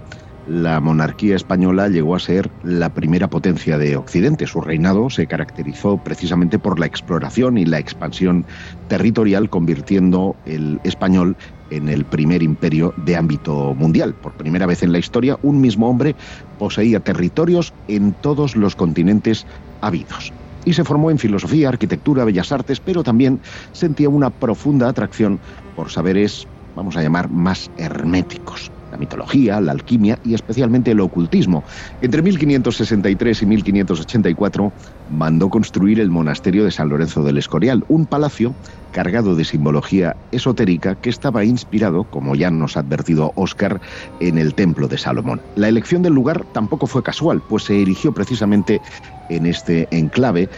[0.48, 4.48] la monarquía española llegó a ser la primera potencia de Occidente.
[4.48, 8.46] Su reinado se caracterizó precisamente por la exploración y la expansión
[8.88, 11.36] territorial, convirtiendo el español
[11.72, 14.14] en el primer imperio de ámbito mundial.
[14.14, 16.16] Por primera vez en la historia, un mismo hombre
[16.60, 19.46] poseía territorios en todos los continentes
[19.82, 20.32] habidos.
[20.64, 23.40] Y se formó en filosofía, arquitectura, bellas artes, pero también
[23.72, 25.40] sentía una profunda atracción
[25.76, 31.64] por saberes, vamos a llamar, más herméticos la mitología, la alquimia y especialmente el ocultismo.
[32.02, 34.72] Entre 1563 y 1584
[35.10, 38.54] mandó construir el monasterio de San Lorenzo del Escorial, un palacio
[38.92, 43.82] cargado de simbología esotérica que estaba inspirado, como ya nos ha advertido Oscar,
[44.20, 45.42] en el templo de Salomón.
[45.56, 48.82] La elección del lugar tampoco fue casual, pues se erigió precisamente
[49.30, 50.50] en este enclave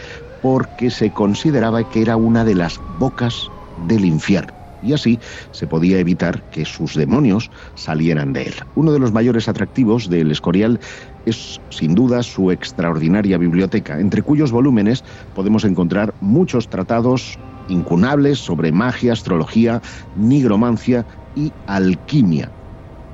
[0.42, 3.50] porque se consideraba que era una de las bocas
[3.88, 4.52] del infierno
[4.84, 5.18] y así
[5.50, 8.54] se podía evitar que sus demonios salieran de él.
[8.74, 10.78] Uno de los mayores atractivos del Escorial
[11.26, 15.02] es sin duda su extraordinaria biblioteca, entre cuyos volúmenes
[15.34, 17.38] podemos encontrar muchos tratados
[17.68, 19.80] incunables sobre magia, astrología,
[20.14, 22.52] nigromancia y alquimia.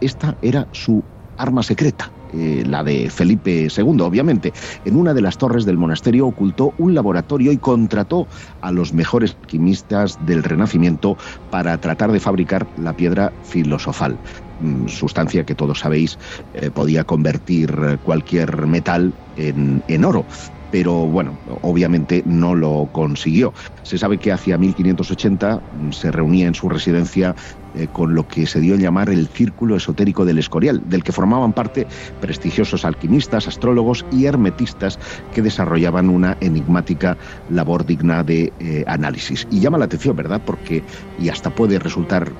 [0.01, 1.05] Esta era su
[1.37, 4.53] arma secreta, eh, la de Felipe II, obviamente.
[4.85, 8.29] En una de las torres del monasterio ocultó un laboratorio y contrató
[8.61, 11.17] a los mejores alquimistas del Renacimiento
[11.49, 14.21] para tratar de fabricar la piedra filosofal,
[14.59, 16.19] mm, sustancia que todos sabéis
[16.53, 20.27] eh, podía convertir cualquier metal en, en oro
[20.71, 23.53] pero bueno, obviamente no lo consiguió.
[23.83, 27.35] Se sabe que hacia 1580 mm, se reunía en su residencia
[27.75, 31.13] eh, con lo que se dio a llamar el Círculo Esotérico del Escorial, del que
[31.13, 31.87] formaban parte
[32.21, 34.99] prestigiosos alquimistas, astrólogos y hermetistas
[35.33, 37.17] que desarrollaban una enigmática
[37.49, 39.47] labor digna de eh, análisis.
[39.51, 40.43] Y llama la atención, ¿verdad?
[40.45, 40.83] Porque,
[41.19, 42.33] y hasta puede resultar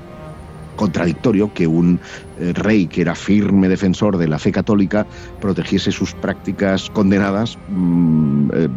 [0.81, 1.99] contradictorio que un
[2.39, 5.05] eh, rey que era firme defensor de la fe católica
[5.39, 8.69] protegiese sus prácticas condenadas mm, eh,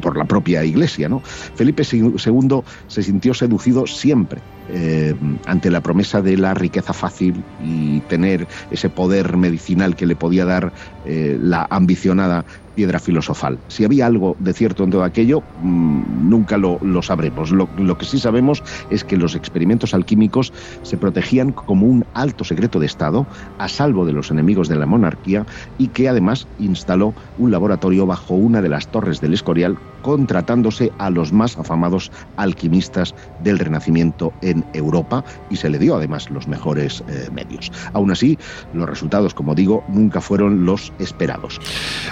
[0.00, 1.10] por la propia Iglesia.
[1.54, 4.40] Felipe II se sintió seducido siempre
[4.70, 5.14] eh,
[5.44, 10.46] ante la promesa de la riqueza fácil y tener ese poder medicinal que le podía
[10.46, 10.72] dar
[11.04, 13.58] la ambicionada piedra filosofal.
[13.68, 17.50] Si había algo de cierto en todo aquello, mmm, nunca lo, sabremos.
[17.50, 20.52] Lo, que sí sabemos es que los experimentos alquímicos
[20.82, 23.26] se protegían como un alto secreto de Estado,
[23.58, 25.46] a salvo de los enemigos de la monarquía,
[25.78, 31.08] y que además instaló un laboratorio bajo una de las torres del Escorial, contratándose a
[31.08, 37.02] los más afamados alquimistas del Renacimiento en Europa, y se le dio además los mejores
[37.08, 37.72] eh, medios.
[37.94, 38.38] Aún así,
[38.74, 41.58] los resultados, como digo, nunca fueron los esperados.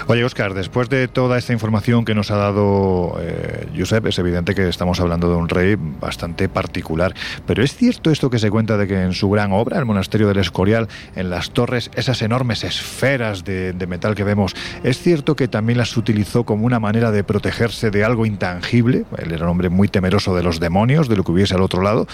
[0.07, 4.55] Oye, Oscar, después de toda esta información que nos ha dado eh, Josep, es evidente
[4.55, 7.13] que estamos hablando de un rey bastante particular.
[7.45, 10.27] Pero es cierto esto que se cuenta de que en su gran obra, el monasterio
[10.27, 15.35] del Escorial, en las torres, esas enormes esferas de, de metal que vemos, es cierto
[15.35, 19.05] que también las utilizó como una manera de protegerse de algo intangible.
[19.17, 21.81] Él era un hombre muy temeroso de los demonios, de lo que hubiese al otro
[21.81, 22.07] lado,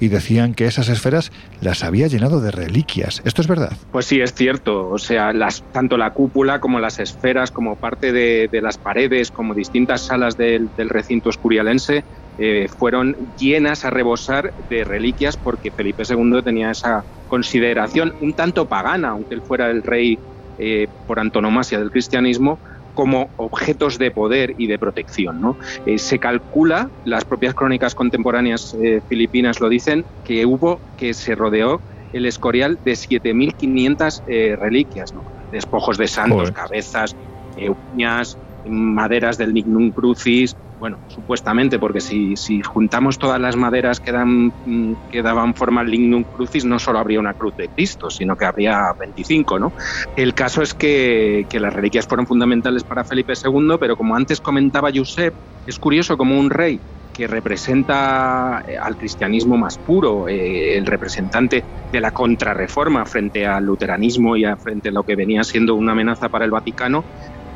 [0.00, 3.22] y decían que esas esferas las había llenado de reliquias.
[3.24, 3.72] ¿Esto es verdad?
[3.90, 4.88] Pues sí, es cierto.
[4.88, 5.32] O sea,
[5.72, 10.68] tanto la cúpula como las esferas, como parte de, las paredes, como distintas salas del,
[10.76, 12.04] del recinto escurialense,
[12.38, 18.66] eh, fueron llenas a rebosar de reliquias porque Felipe II tenía esa consideración un tanto
[18.68, 20.18] pagana, aunque él fuera el rey
[20.58, 22.58] eh, por antonomasia del cristianismo,
[22.94, 25.40] como objetos de poder y de protección.
[25.40, 25.56] ¿no?
[25.86, 31.34] Eh, se calcula, las propias crónicas contemporáneas eh, filipinas lo dicen, que hubo, que se
[31.34, 31.82] rodeó
[32.12, 35.24] el escorial de 7.500 eh, reliquias, ¿no?
[35.50, 36.52] despojos de santos, Joder.
[36.52, 37.16] cabezas,
[37.56, 44.10] eh, uñas, maderas del Lignum Crucis, bueno, supuestamente, porque si, juntamos todas las maderas que,
[44.10, 48.34] dan, mm, daban forma al Lignum Crucis, no solo habría una cruz de Cristo, sino
[48.34, 49.74] que habría 25, ¿no?
[50.16, 54.40] El caso es que, que las reliquias fueron fundamentales para Felipe II, pero como antes
[54.40, 55.32] comentaba Josep,
[55.64, 56.80] es curioso como un rey
[57.12, 63.66] que representa eh, al cristianismo más puro, eh, el representante de la contrarreforma frente al
[63.66, 67.04] luteranismo y a, frente a lo que venía siendo una amenaza para el Vaticano,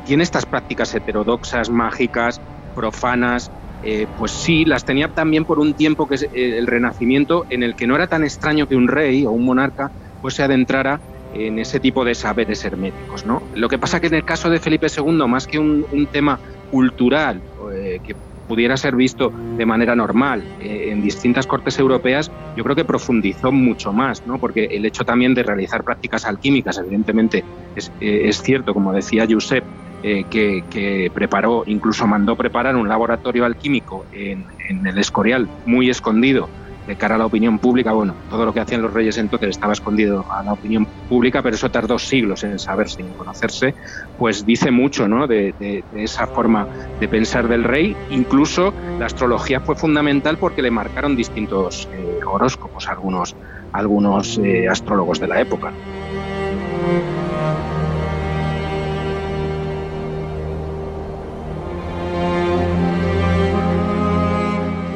[0.05, 2.39] tiene estas prácticas heterodoxas, mágicas,
[2.77, 3.49] profanas,
[3.81, 7.63] eh, pues sí, las tenía también por un tiempo que es eh, el Renacimiento, en
[7.63, 11.01] el que no era tan extraño que un rey o un monarca pues se adentrara
[11.33, 13.25] en ese tipo de saberes herméticos.
[13.25, 13.41] ¿no?
[13.55, 17.41] Lo que pasa que en el caso de Felipe II, más que un, tema cultural
[17.73, 18.15] eh, que
[18.47, 23.91] pudiera ser visto de manera normal en distintas cortes europeas, yo creo que profundizó mucho
[23.91, 24.39] más, ¿no?
[24.39, 27.43] porque el hecho también de realizar prácticas alquímicas, evidentemente,
[27.75, 29.65] es cierto, como decía Josep,
[30.03, 35.89] eh, que, que preparó, incluso mandó preparar un laboratorio alquímico en, en el Escorial, muy
[35.89, 36.49] escondido,
[36.85, 37.91] de cara a la opinión pública.
[37.91, 41.55] Bueno, todo lo que hacían los reyes entonces estaba escondido a la opinión pública, pero
[41.55, 43.75] eso tardó siglos en saberse, en conocerse,
[44.15, 45.27] pues dice mucho ¿no?
[45.27, 46.65] de, de- de esa forma
[46.99, 47.93] de pensar del rey.
[48.09, 53.35] Incluso la astrología fue fundamental porque le marcaron distintos eh, horóscopos a algunos,
[53.73, 55.73] a algunos eh, astrólogos de la época.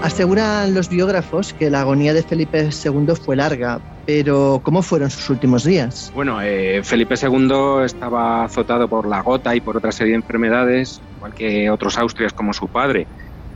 [0.02, 5.30] Aseguran los biógrafos que la agonía de Felipe II fue larga, pero ¿cómo fueron sus
[5.30, 6.10] últimos días?
[6.14, 11.02] Bueno, eh, Felipe II estaba azotado por la gota y por otra serie de enfermedades,
[11.16, 13.08] igual que otros Austrias como su padre.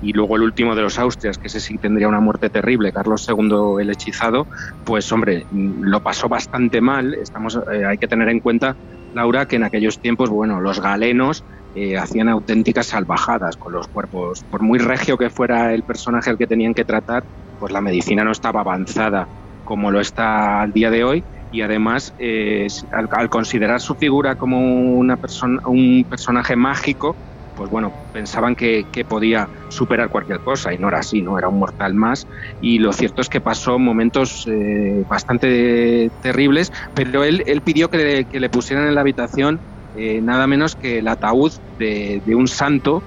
[0.01, 3.25] Y luego el último de los Austrias, que ese sí tendría una muerte terrible, Carlos
[3.27, 4.47] II el hechizado,
[4.83, 7.15] pues hombre, mm, lo pasó bastante mal.
[7.15, 8.77] Estamos, eh, hay que tener en cuenta,
[9.13, 11.43] Laura, que en aquellos tiempos, bueno, los galenos
[11.75, 14.45] eh, hacían auténticas salvajadas con los cuerpos.
[14.49, 17.25] Por muy regio que fuera el personaje al que tenían que tratar,
[17.59, 19.27] pues la medicina no estaba avanzada
[19.65, 21.23] como lo está al día de hoy.
[21.51, 24.57] Y además eh, al, considerar su figura como
[24.97, 27.17] una persona, un personaje mágico,
[27.57, 30.73] pues bueno, pensaban que, que podía superar cualquier cosa.
[30.73, 32.25] Y no era así, no era un mortal más.
[32.61, 38.49] Y lo cierto es que pasó momentos eh, bastante terribles, pero él, pidió que le
[38.49, 39.59] pusieran en la habitación
[39.95, 43.05] eh, nada menos que el ataúd de, un santo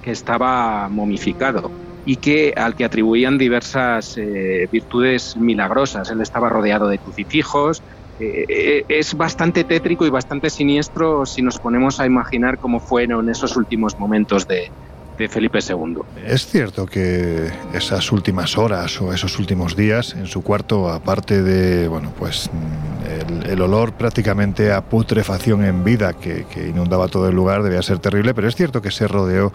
[0.00, 1.72] que estaba momificado
[2.04, 6.10] y que al que atribuían diversas eh, virtudes milagrosas.
[6.10, 7.82] Él estaba rodeado de crucifijos.
[8.18, 13.56] Eh, es bastante tétrico y bastante siniestro si nos ponemos a imaginar cómo fueron esos
[13.56, 14.72] últimos momentos de,
[15.20, 15.98] de Felipe II.
[16.26, 21.86] Es cierto que esas últimas horas o esos últimos días en su cuarto, aparte de,
[21.88, 27.28] bueno, pues mm, el, el olor prácticamente a putrefacción en vida que, que inundaba todo
[27.28, 29.52] el lugar debía ser terrible, pero es cierto que se rodeó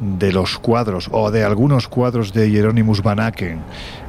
[0.00, 3.60] de los cuadros o de algunos cuadros de Hieronymus Van Aken,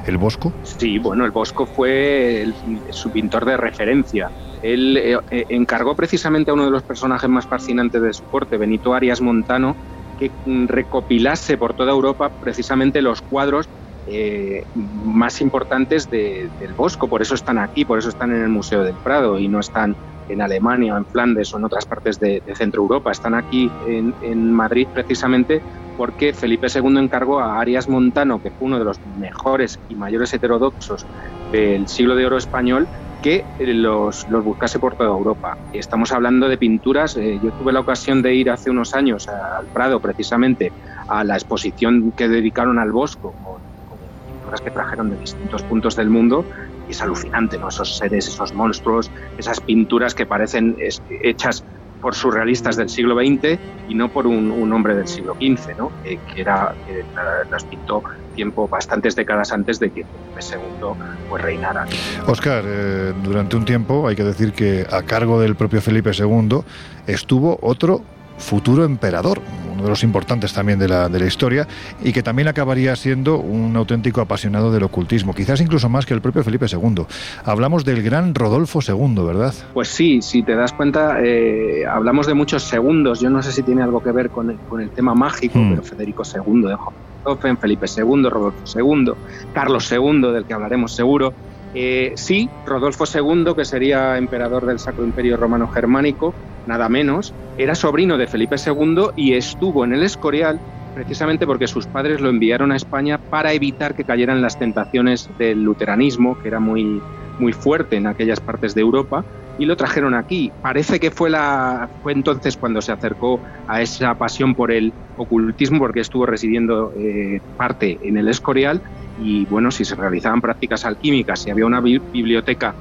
[0.06, 0.52] el Bosco.
[0.62, 2.54] Sí, bueno, el Bosco fue el-
[2.90, 4.30] su pintor de referencia.
[4.62, 8.56] Él eh, eh, encargó precisamente a uno de los personajes más fascinantes de su corte,
[8.56, 9.76] Benito Arias Montano,
[10.16, 13.66] que recopilase por toda Europa precisamente los cuadros
[14.06, 17.08] eh, más importantes de- del Bosco.
[17.08, 19.96] Por eso están aquí, por eso están en el Museo del Prado y no están
[20.26, 23.10] en Alemania o en Flandes o en otras partes de, Centro Europa.
[23.10, 25.62] Están aquí en Madrid precisamente
[25.96, 30.32] porque Felipe II encargó a Arias Montano, que fue uno de los mejores y mayores
[30.34, 31.06] heterodoxos
[31.44, 32.88] del siglo de oro español,
[33.24, 35.56] que los, los buscase por toda Europa.
[35.72, 39.64] Estamos hablando de pinturas, eh, yo tuve la ocasión de ir hace unos años al
[39.64, 40.70] Prado precisamente
[41.08, 43.98] a la exposición que dedicaron al Bosco, con, con
[44.30, 46.44] pinturas que trajeron de distintos puntos del mundo,
[46.86, 47.68] y es alucinante, ¿no?
[47.68, 50.76] Esos seres, esos monstruos, esas pinturas que parecen
[51.22, 51.64] hechas
[52.04, 55.90] por surrealistas del siglo XX y no por un, un hombre del siglo XV, ¿no?
[56.04, 56.74] Eh, que era
[57.14, 58.02] la- las pintó
[58.34, 60.88] tiempo bastantes décadas antes de que Felipe II
[61.30, 61.86] pues reinara.
[62.26, 66.60] Oscar, eh, durante un tiempo hay que decir que a cargo del propio Felipe II
[67.06, 68.02] estuvo otro
[68.38, 69.40] futuro emperador,
[69.72, 71.66] uno de los importantes también de la, de la historia,
[72.02, 76.20] y que también acabaría siendo un auténtico apasionado del ocultismo, quizás incluso más que el
[76.20, 77.06] propio Felipe II.
[77.44, 79.54] Hablamos del gran Rodolfo II, ¿verdad?
[79.72, 83.20] Pues sí, si te das cuenta, eh, hablamos de muchos segundos.
[83.20, 85.70] Yo no sé si tiene algo que ver con el, con el tema mágico, Hmm.
[85.70, 89.12] pero Federico II de Hohenstaufen, Felipe II, Rodolfo II,
[89.52, 91.32] Carlos II, del que hablaremos seguro.
[91.74, 96.34] Eh, sí, Rodolfo II, que sería emperador del Sacro Imperio Romano Germánico,
[96.66, 100.60] nada menos, era sobrino de Felipe II y estuvo en el Escorial
[100.94, 105.62] precisamente porque sus padres lo enviaron a España para evitar que cayeran las tentaciones del
[105.62, 107.02] luteranismo, que era muy,
[107.36, 109.24] muy fuerte en aquellas partes de Europa,
[109.56, 110.54] y lo trajeron aquí.
[110.60, 115.78] Parece que fue, la, fue entonces cuando se acercó a esa pasión por el ocultismo,
[115.78, 118.82] porque estuvo residiendo eh, parte en el Escorial,
[119.14, 122.76] y bueno, si se realizaban prácticas alquímicas, si había una bi- biblioteca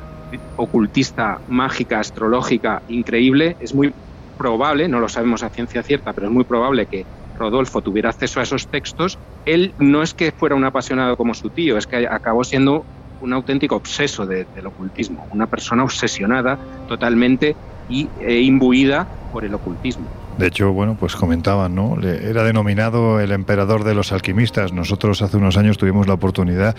[0.55, 3.95] ocultista, mágica, astrológica, increíble, es muy
[4.35, 8.39] probable, no lo sabemos a ciencia cierta, pero es muy probable que Rodolfo tuviera acceso
[8.39, 9.19] a esos textos.
[9.45, 12.87] Él no es que fuera un apasionado como su tío, es que acabó siendo
[13.23, 17.57] un auténtico obseso de- del ocultismo, una persona obsesionada totalmente
[17.87, 20.13] y e imbuida por el ocultismo.
[20.37, 21.95] De hecho, bueno, pues comentaban, ¿no?
[22.01, 24.73] Era denominado el emperador de los alquimistas.
[24.73, 26.75] Nosotros hace unos años tuvimos la oportunidad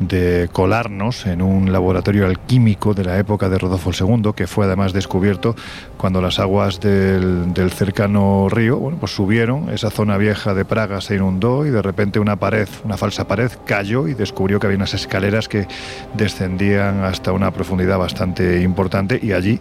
[0.00, 4.92] de colarnos en un laboratorio alquímico de la época de Rodolfo II, que fue además
[4.92, 5.54] descubierto
[5.96, 11.00] cuando las aguas del, del cercano río, bueno, pues subieron, esa zona vieja de Praga
[11.00, 14.76] se inundó y de repente una pared, una falsa pared, cayó y descubrió que había
[14.76, 15.66] unas escaleras que
[16.14, 19.60] descendían hasta una profundidad bastante importante y allí,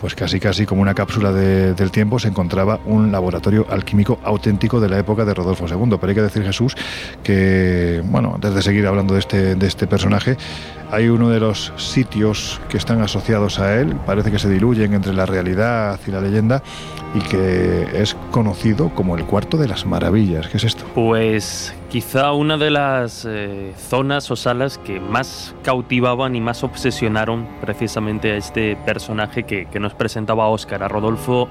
[0.00, 4.80] pues casi casi como una cápsula de- del tiempo, se encontraba un laboratorio alquímico auténtico
[4.80, 5.96] de la época de Rodolfo II.
[6.00, 6.76] Pero hay que decir, Jesús,
[7.22, 10.36] que, bueno, antes de seguir hablando de este, de este personaje,
[10.90, 15.12] hay uno de los sitios que están asociados a él, parece que se diluyen entre
[15.12, 16.62] la realidad y la leyenda,
[17.14, 20.48] y que es conocido como el Cuarto de las Maravillas.
[20.48, 20.84] ¿Qué es esto?
[20.94, 27.46] Pues quizá una de las eh, zonas o salas que más cautivaban y más obsesionaron
[27.60, 31.48] precisamente a este personaje que, nos presentaba Óscar, a Rodolfo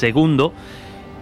[0.00, 0.50] II.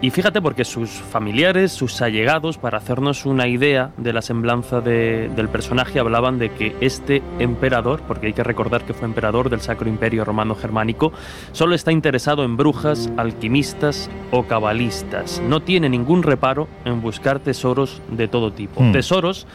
[0.02, 5.28] Y fíjate porque sus familiares, sus allegados, para hacernos una idea de la semblanza de-
[5.36, 9.60] del personaje, hablaban de que este emperador, porque hay que recordar que fue emperador del
[9.60, 11.12] Sacro Imperio Romano Germánico,
[11.52, 15.42] solo está interesado en brujas, alquimistas o cabalistas.
[15.46, 18.80] No tiene ningún reparo en buscar tesoros de todo tipo.
[18.82, 18.92] Hmm.
[18.92, 19.46] Tesoros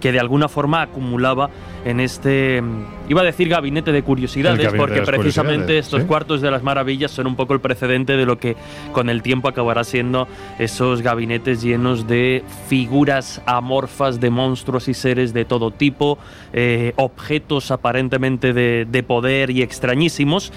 [0.00, 1.50] que de alguna forma acumulaba
[1.84, 6.00] en este, mm, iba a decir gabinete de curiosidades, gabinete porque de precisamente curiosidades, estos
[6.02, 6.06] sí.
[6.08, 8.56] cuartos de las maravillas son un poco el precedente de lo que
[8.92, 10.26] con el tiempo acabará siendo
[10.58, 16.18] esos gabinetes llenos de figuras amorfas de monstruos y seres de todo tipo,
[16.52, 20.52] eh, objetos aparentemente de, de poder y extrañísimos.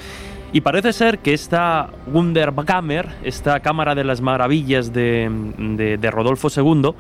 [0.55, 5.27] Y parece ser que esta Wunderkammer, esta Cámara de las Maravillas de,
[5.57, 6.91] de- de Rodolfo II,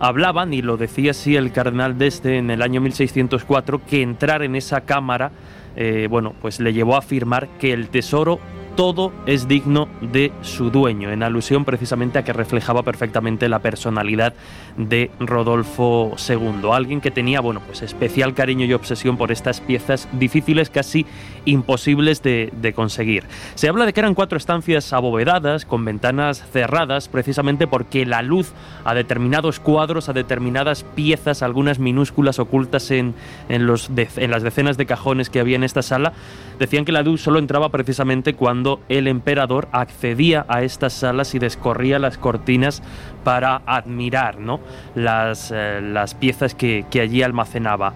[0.00, 4.56] hablaban, y lo decía así el cardenal Deste en el año 1604, que entrar en
[4.56, 5.32] esa cámara,
[5.76, 8.40] eh, bueno, pues le llevó a afirmar que el tesoro
[8.78, 14.34] todo es digno de su dueño, en alusión precisamente a que reflejaba perfectamente la personalidad
[14.76, 20.08] de Rodolfo II, alguien que tenía, bueno, pues especial cariño y obsesión por estas piezas
[20.12, 21.06] difíciles, casi
[21.44, 23.24] imposibles de, conseguir.
[23.56, 28.52] Se habla de que eran cuatro estancias abovedadas, con ventanas cerradas, precisamente porque la luz
[28.84, 33.16] a determinados cuadros, a determinadas piezas, algunas minúsculas ocultas en,
[33.48, 36.12] en, los en las decenas de cajones que había en esta sala,
[36.60, 41.38] decían que la luz solo entraba precisamente cuando el emperador accedía a estas salas y
[41.38, 42.82] descorría las cortinas
[43.24, 44.60] para admirar ¿no?
[44.94, 47.94] las, eh, las piezas que, que allí almacenaba.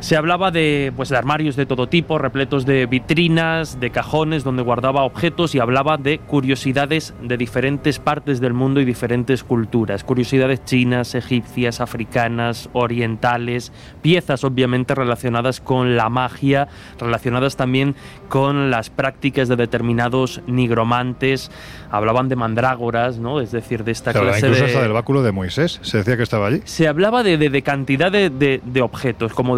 [0.00, 4.62] Se hablaba de, pues, de armarios de todo tipo, repletos de vitrinas, de cajones donde
[4.62, 10.02] guardaba objetos y hablaba de curiosidades de diferentes partes del mundo y diferentes culturas.
[10.02, 17.94] Curiosidades chinas, egipcias, africanas, orientales, piezas obviamente relacionadas con la magia, relacionadas también
[18.30, 21.50] con las prácticas de determinados nigromantes.
[21.90, 23.40] Hablaban de mandrágoras, ¿no?
[23.40, 24.66] Es decir, de esta Se clase incluso de...
[24.70, 25.78] hasta del báculo de Moisés.
[25.82, 26.62] Se decía que estaba allí.
[26.64, 29.56] Se hablaba de, de- de cantidad de, de- objetos, como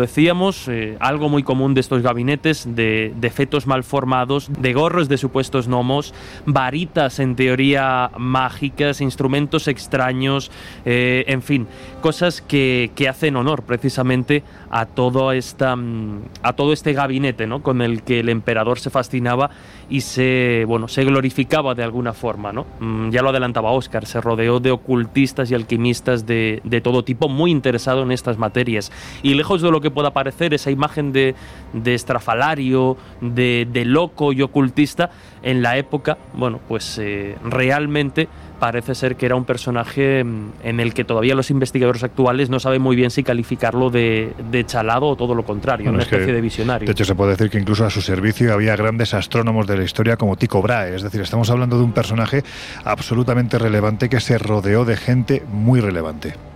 [0.68, 5.18] eh, algo muy común de estos gabinetes, de, de fetos mal formados, de gorros de
[5.18, 6.14] supuestos gnomos,
[6.47, 10.51] varitas en teoría mágicas, instrumentos extraños,
[10.87, 11.66] eh, en fin,
[12.01, 17.62] cosas que, que hacen honor precisamente a todo, esta, mm, a todo este gabinete ¿no?
[17.62, 19.51] con el que el emperador se fascinaba
[19.93, 22.51] y se, bueno, se glorificaba de alguna forma.
[22.51, 22.64] ¿no?
[22.80, 27.28] Mm, Ya lo adelantaba Oscar, se rodeó de ocultistas y alquimistas de, de todo tipo,
[27.28, 28.90] muy interesado en estas materias.
[29.22, 31.34] Y lejos de lo que pueda parecer esa imagen de,
[31.74, 35.11] de estrafalario, de, de loco y ocultista,
[35.43, 38.28] en la época, bueno, pues eh, realmente
[38.63, 42.61] parece ser que era un personaje mm, en el que todavía los investigadores actuales no
[42.61, 46.09] saben muy bien si calificarlo de, de chalado o todo lo contrario, Bueno, una es
[46.09, 46.87] que, especie de visionario.
[46.87, 49.83] De hecho, se puede decir que incluso a su servicio había grandes astrónomos de la
[49.83, 50.95] historia como Tycho Brahe.
[50.95, 52.45] Es decir, estamos hablando de un personaje
[52.85, 56.52] absolutamente relevante que se rodeó de gente muy relevante.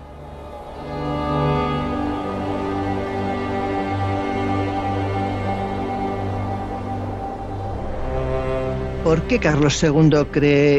[9.06, 10.26] ¿Por qué Carlos II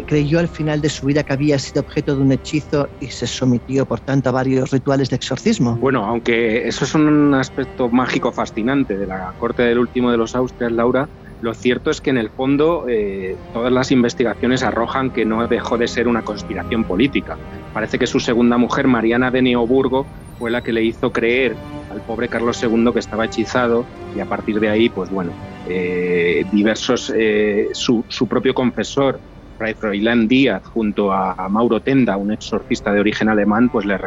[0.05, 3.25] creyó al final de su vida que había sido objeto de un hechizo y se
[3.25, 5.77] sometió, por tanto, a varios rituales de exorcismo?
[5.77, 10.35] Bueno, aunque eso es un aspecto mágico fascinante de la corte del último de los
[10.35, 11.09] Austrias, Laura,
[11.41, 15.77] lo cierto es que en el fondo eh, todas las investigaciones arrojan que no dejó
[15.77, 17.37] de ser una conspiración política.
[17.73, 20.07] Parece que su segunda mujer, Mariana de Neoburgo,
[20.39, 21.55] fue la que le hizo creer
[21.91, 23.85] al pobre Carlos II que estaba hechizado
[24.15, 25.31] y a partir de ahí, pues bueno,
[25.69, 29.19] eh, diversos, eh, su, su propio confesor,
[29.57, 33.97] Froilán Díaz, junto a, Mauro Tenda, un exorcista de origen alemán, pues le,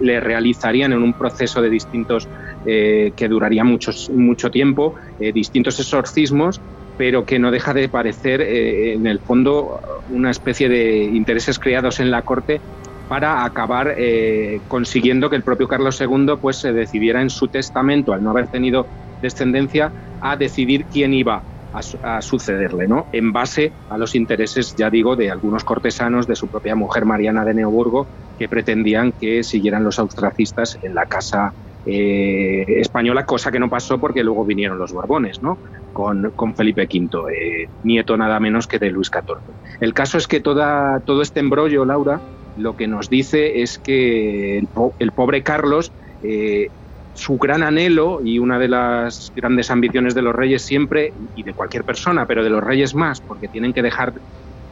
[0.00, 2.28] le realizarían en un proceso de distintos,
[2.64, 6.60] eh, que duraría muchos, mucho tiempo, eh, distintos exorcismos
[6.96, 9.80] pero que no deja de parecer eh, en el fondo
[10.10, 12.60] una especie de intereses creados en la corte
[13.08, 18.12] para acabar eh, consiguiendo que el propio Carlos II pues se decidiera en su testamento,
[18.12, 18.86] al no haber tenido
[19.22, 21.42] descendencia, a decidir quién iba
[21.76, 23.08] a, su- a sucederle, ¿no?
[23.12, 27.44] En base a los intereses, ya digo, de algunos cortesanos de su propia mujer Mariana
[27.44, 31.54] de Neoburgo, que pretendían que siguieran los austracistas en la casa
[31.84, 35.60] eh, española, cosa que no pasó porque luego vinieron los Borbones, ¿no?
[35.92, 39.54] Con, con Felipe V, eh, nieto nada menos que de Luis XIV.
[39.80, 42.22] El caso es que toda, todo este embrollo, Laura,
[42.54, 46.70] lo que nos dice es que el, po- el pobre Carlos, eh,
[47.16, 51.54] su gran anhelo y una de las grandes ambiciones de los reyes siempre, y de
[51.54, 54.12] cualquier persona, pero de los reyes más, porque tienen que dejar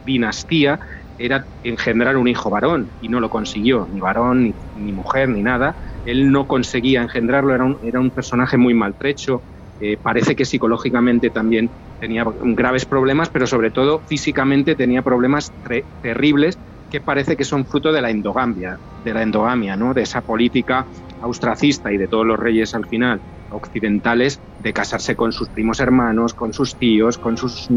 [0.05, 0.79] dinastía,
[1.17, 5.43] era engendrar un hijo varón y no lo consiguió, ni varón, ni, ni mujer, ni
[5.43, 5.77] nada.
[6.05, 9.43] Él no conseguía engendrarlo, era un, era un personaje muy maltrecho,
[9.81, 15.51] eh, parece que psicológicamente también tenía graves problemas, pero sobre todo físicamente tenía problemas
[16.03, 16.59] terribles
[16.91, 19.95] que parece que son fruto de la endogamia, de la endogamia, ¿no?
[19.95, 20.87] de esa política
[21.25, 23.21] austracista y de todos los reyes al final
[23.51, 27.69] occidentales de casarse con sus primos hermanos, con sus tíos, con sus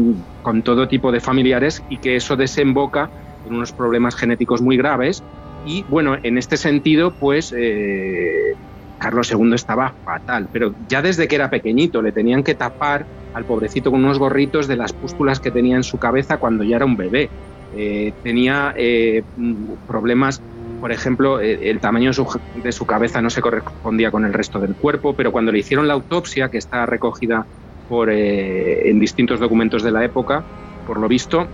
[0.42, 3.10] con todo tipo de familiares y que eso desemboca
[3.46, 5.22] en unos problemas genéticos muy graves
[5.66, 8.54] y bueno, en este sentido pues eh,
[8.98, 13.44] Carlos II estaba fatal, pero ya desde que era pequeñito le tenían que tapar al
[13.44, 16.84] pobrecito con unos gorritos de las pústulas que tenía en su cabeza cuando ya era
[16.84, 17.30] un bebé.
[17.76, 19.22] Eh, tenía eh,
[19.86, 20.40] problemas,
[20.80, 24.32] por ejemplo, eh, el tamaño de su, de su cabeza no se correspondía con el
[24.32, 27.46] resto del cuerpo, pero cuando le hicieron la autopsia, que está recogida
[27.86, 30.44] por, eh, en distintos documentos de la época,
[30.86, 31.48] por lo visto,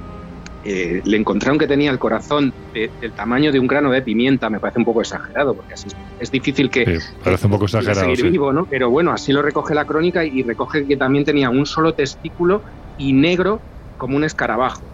[0.64, 4.48] eh, le encontraron que tenía el corazón de- del tamaño de un grano de pimienta,
[4.48, 7.66] me parece un poco exagerado, porque así es, es difícil que, Sí, parece un poco
[7.66, 8.00] exagerado.
[8.00, 8.28] seguir sí.
[8.30, 8.66] vivo, ¿no?
[8.66, 12.62] Pero bueno, así lo recoge la crónica y recoge que también tenía un solo testículo
[12.96, 13.60] y negro
[13.96, 14.86] como un escarabajo.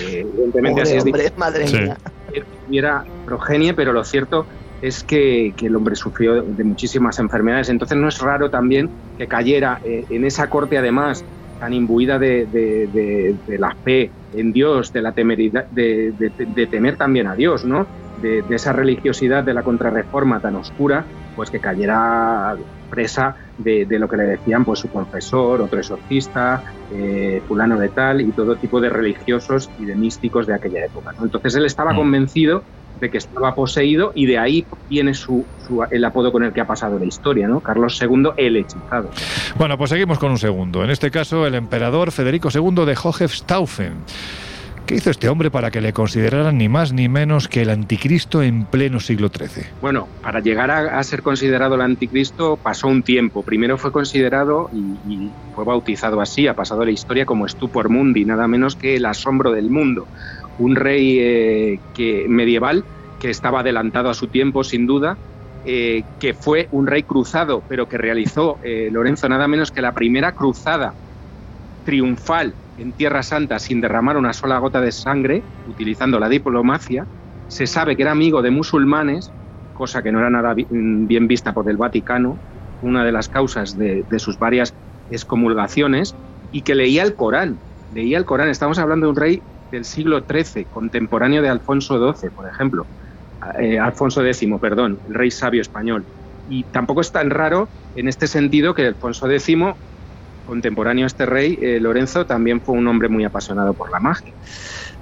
[0.00, 1.76] Eh, evidentemente Pobre así es hombre, difícil madre Sí.
[2.42, 4.48] Que tuviera progenie, pero lo cierto
[4.80, 7.68] es que, el hombre sufrió de muchísimas enfermedades.
[7.70, 11.26] Entonces no es raro también que cayera eh, en esa corte, además,
[11.58, 16.12] tan imbuida de, de- la fe en Dios, de la temeridad, de,
[16.70, 17.88] temer también a Dios, ¿no?
[18.14, 22.56] De esa religiosidad de la contrarreforma tan oscura, pues que cayera
[22.94, 27.88] presa de, de lo que le decían pues su confesor, otro exorcista, eh, fulano de
[27.88, 31.12] tal y todo tipo de religiosos y de místicos de aquella época.
[31.18, 31.24] ¿no?
[31.24, 31.96] Entonces él estaba Mm.
[31.96, 32.62] convencido
[33.00, 36.60] de que estaba poseído y de ahí viene su, su- el apodo con el que
[36.60, 37.58] ha pasado la historia, ¿no?
[37.60, 39.10] Carlos II el hechizado.
[39.58, 40.84] Bueno, pues seguimos con un segundo.
[40.84, 43.94] En este caso, el emperador Federico II de Hohenstaufen.
[44.86, 48.42] ¿Qué hizo este hombre para que le consideraran ni más ni menos que el anticristo
[48.42, 49.64] en pleno siglo XIII?
[49.80, 53.42] Bueno, para llegar a, ser considerado el anticristo pasó un tiempo.
[53.42, 58.46] Primero fue considerado y, fue bautizado así, ha pasado la historia como Stupor Mundi, nada
[58.46, 60.06] menos que el asombro del mundo.
[60.58, 61.78] Un rey eh,
[62.28, 62.84] medieval
[63.20, 65.16] que estaba adelantado a su tiempo, sin duda,
[65.64, 69.92] eh, que fue un rey cruzado, pero que realizó eh, Lorenzo nada menos que la
[69.92, 70.92] primera cruzada
[71.86, 77.06] triunfal en Tierra Santa sin derramar una sola gota de sangre, utilizando la diplomacia.
[77.46, 79.30] Se sabe que era amigo de musulmanes,
[79.72, 82.38] cosa que no era nada mm, bien vista por el Vaticano,
[82.80, 84.74] una de las causas de, de sus varias
[85.10, 86.14] excomulgaciones,
[86.50, 87.60] y que leía el Corán.
[87.90, 88.48] Leía el Corán.
[88.48, 92.86] Estamos hablando de un rey del siglo XIII, contemporáneo de Alfonso XII, por ejemplo.
[93.58, 96.06] Eh, Alfonso X, perdón, el rey sabio español.
[96.46, 99.56] Y tampoco es tan raro en este sentido que Alfonso X
[100.44, 104.34] contemporáneo a este rey, eh, Lorenzo también fue un hombre muy apasionado por la magia.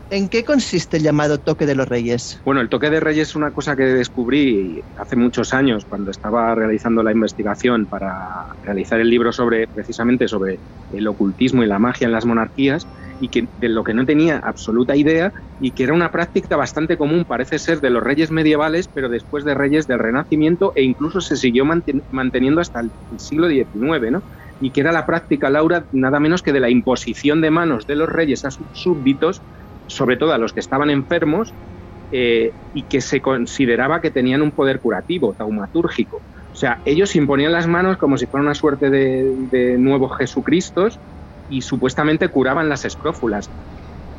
[0.08, 2.38] ¿En qué consiste el llamado toque de los reyes?
[2.44, 6.54] Bueno, el toque de reyes es una cosa que descubrí hace muchos años cuando estaba
[6.54, 8.12] realizando la investigación para
[8.60, 12.88] realizar el libro sobre precisamente sobre el ocultismo y la magia en las monarquías
[13.18, 16.98] y que de lo que no tenía absoluta idea y que era una práctica bastante
[16.98, 21.22] común, parece ser, de los reyes medievales, pero después de reyes del Renacimiento e incluso
[21.22, 24.24] se siguió manten- manteniendo hasta el siglo XIX, ¿no?
[24.64, 27.96] Y que era la práctica, Laura, nada menos que de la imposición de manos de
[27.96, 29.42] los reyes a sus súbditos,
[29.86, 31.56] sobre todo a los que estaban enfermos,
[32.12, 36.18] eh, y que se consideraba que tenían un poder curativo, taumatúrgico.
[36.18, 41.00] O sea, ellos imponían las manos como si fuera una suerte de, de nuevos Jesucristos
[41.48, 43.52] y supuestamente curaban las escrófulas.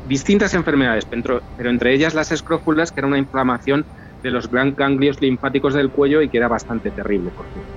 [0.02, 3.86] Distintas enfermedades, pero, pero entre ellas las escrófulas, que era una inflamación
[4.22, 7.32] de los gran ganglios linfáticos del cuello y que era bastante terrible.
[7.32, 7.73] Por cierto.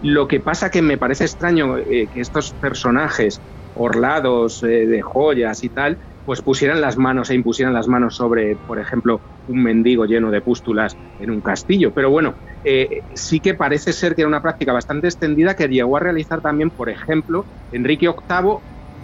[0.00, 3.42] Lo que pasa que me parece extraño eh, que estos personajes
[3.74, 8.56] orlados eh, de joyas y tal, pues pusieran las manos e impusieran las manos sobre,
[8.56, 11.92] por ejemplo, un mendigo lleno de pústulas en un castillo.
[11.92, 15.96] Pero bueno, eh, sí que parece ser que era una práctica bastante extendida que llegó
[15.96, 18.60] a realizar también, por ejemplo, Enrique VIII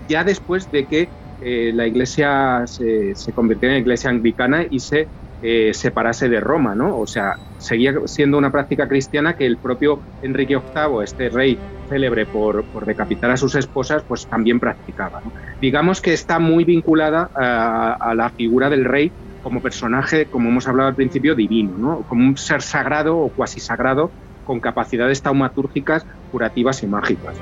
[0.09, 5.11] ya después de que la iglesia se, se convirtiera en iglesia anglicana y se
[5.43, 6.99] eh, separase de Roma, ¿no?
[6.99, 11.59] O sea, seguía siendo una práctica cristiana que el propio Enrique VIII, este rey
[11.89, 15.21] célebre por, por decapitar a sus esposas, pues también practicaba.
[15.61, 19.13] Digamos que está muy vinculada a, a la figura del rey
[19.43, 22.03] como personaje, como hemos hablado al principio, divino, ¿no?
[22.09, 24.11] Como un ser sagrado o cuasi sagrado
[24.45, 27.37] con capacidades taumatúrgicas, curativas y mágicas.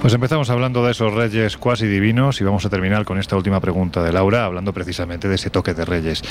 [0.00, 3.60] Pues empezamos hablando de esos reyes cuasi divinos y vamos a terminar con esta última
[3.60, 6.22] pregunta de Laura, hablando precisamente de ese toque de reyes.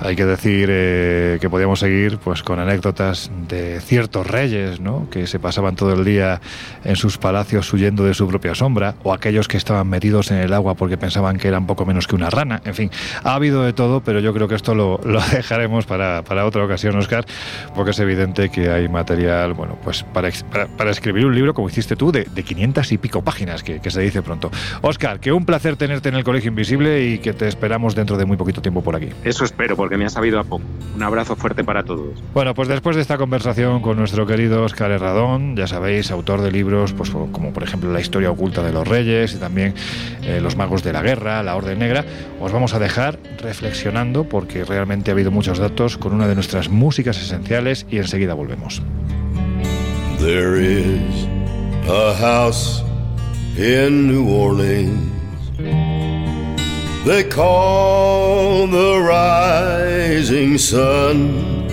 [0.00, 5.08] Hay que decir eh, que podíamos seguir pues con anécdotas de ciertos reyes, ¿no?
[5.08, 6.42] que se pasaban todo el día
[6.84, 10.52] en sus palacios huyendo de su propia sombra, o aquellos que estaban metidos en el
[10.52, 12.60] agua porque pensaban que eran poco menos que una rana.
[12.66, 12.90] En fin,
[13.24, 14.98] ha habido de todo, pero yo creo que esto lo,
[15.32, 17.24] dejaremos para, para otra ocasión, Oscar,
[17.74, 21.70] porque es evidente que hay material, bueno, pues para, para, para escribir un libro, como
[21.70, 24.50] hiciste tú, de, de 500 y pico páginas, que, que se dice pronto.
[24.82, 28.24] Oscar, que un placer tenerte en el Colegio Invisible y que te esperamos dentro de
[28.24, 29.10] muy poquito tiempo por aquí.
[29.22, 30.64] Eso espero, porque me ha sabido a poco.
[30.96, 32.20] Un abrazo fuerte para todos.
[32.34, 36.50] Bueno, pues después de esta conversación con nuestro querido Oscar Herradón, ya sabéis, autor de
[36.50, 39.74] libros pues, como por ejemplo La historia oculta de los reyes y también
[40.22, 42.04] eh, Los magos de la guerra, La Orden Negra,
[42.40, 46.68] os vamos a dejar reflexionando porque realmente ha habido muchos datos con una de nuestras
[46.68, 48.82] músicas esenciales y enseguida volvemos.
[50.18, 51.28] There is
[51.88, 52.82] a house
[53.58, 55.16] in New Orleans
[57.06, 61.68] they call the rising sun.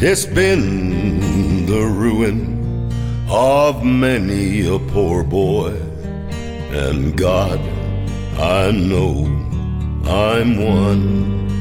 [0.00, 2.90] It's been the ruin
[3.30, 5.76] of many a poor boy,
[6.72, 7.60] and God,
[8.36, 9.26] I know
[10.06, 11.53] I'm one.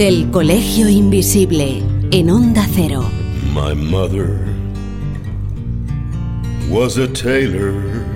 [0.00, 1.82] El Colegio Invisible
[2.12, 3.02] en Onda Cero.
[3.52, 4.38] My mother
[6.70, 8.06] was a tailor.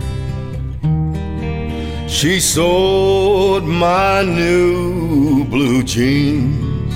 [2.06, 6.94] She sewed my new blue jeans.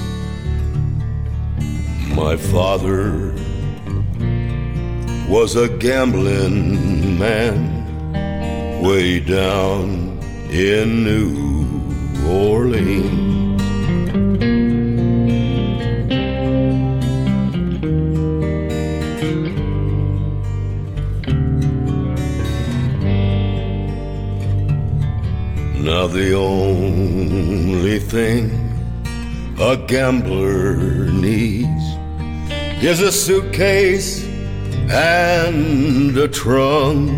[2.14, 3.34] My father
[5.28, 11.74] was a gambling man way down in New
[12.24, 13.35] Orleans.
[25.86, 28.50] Now the only thing
[29.56, 30.74] a gambler
[31.12, 31.84] needs
[32.82, 34.26] is a suitcase
[34.90, 37.08] and a trunk.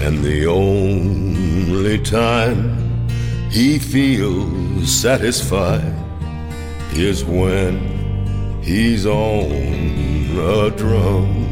[0.00, 3.08] And the only time
[3.50, 5.94] he feels satisfied
[6.94, 9.52] is when he's on
[10.38, 11.45] a drunk.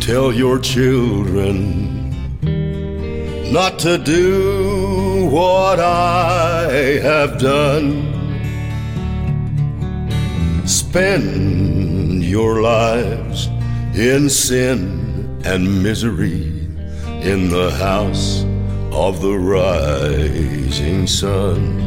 [0.00, 2.10] Tell your children
[3.52, 8.10] not to do what I have done.
[10.66, 13.48] Spend your lives
[13.94, 16.66] in sin and misery
[17.22, 18.44] in the house
[18.92, 21.81] of the rising sun.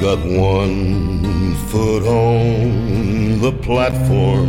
[0.00, 4.48] Got one foot on the platform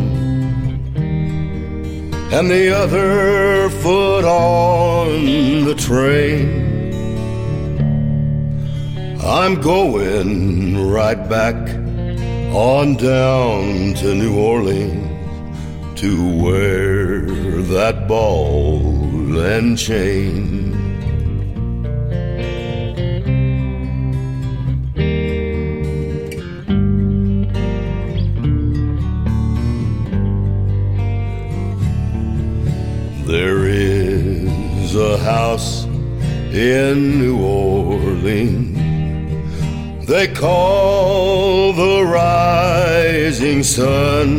[2.32, 6.94] and the other foot on the train.
[9.22, 11.58] I'm going right back
[12.56, 17.26] on down to New Orleans to wear
[17.76, 20.51] that ball and chain.
[36.62, 38.78] In New Orleans
[40.08, 44.30] they call the rising sun,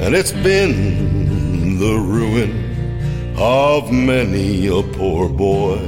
[0.00, 5.78] and it's been the ruin of many a poor boy.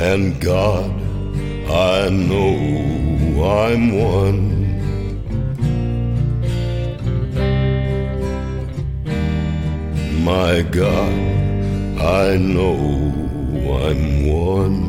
[0.00, 0.90] And God,
[1.70, 2.56] I know
[3.44, 4.40] I'm one.
[10.24, 11.37] My God,
[12.00, 12.76] I know
[13.82, 14.87] I'm one.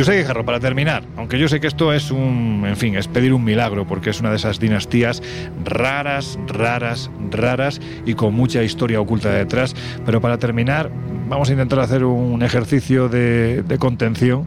[0.00, 3.06] Yo sé, Guijarro, para terminar, aunque yo sé que esto es un, en fin, es
[3.06, 5.22] pedir un milagro, porque es una de esas dinastías
[5.62, 10.90] raras, raras, raras y con mucha historia oculta detrás, pero para terminar,
[11.28, 14.46] vamos a intentar hacer un ejercicio de, de contención.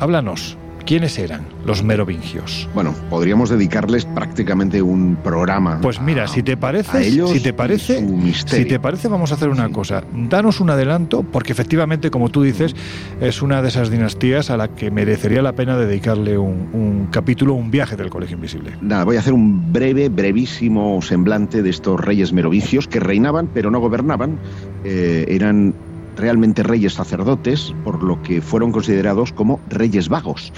[0.00, 2.68] Háblanos, ¿quiénes eran los merovingios?
[2.74, 5.78] Bueno, podríamos dedicarles prácticamente un programa.
[5.80, 8.06] Pues mira, a- si te a parece, ellos si te parece,
[8.46, 10.04] si te parece, vamos a hacer una cosa.
[10.12, 12.74] Danos un adelanto, porque efectivamente, como tú dices,
[13.20, 17.54] es una de esas dinastías a la que merecería la pena dedicarle un, un capítulo,
[17.54, 18.72] un viaje del Colegio Invisible.
[18.80, 23.70] Nada, voy a hacer un breve, brevísimo semblante de estos reyes merovingios que reinaban pero
[23.70, 24.38] no gobernaban.
[24.84, 25.74] Eh, eran
[26.16, 30.52] realmente reyes sacerdotes, por lo que fueron considerados como reyes vagos.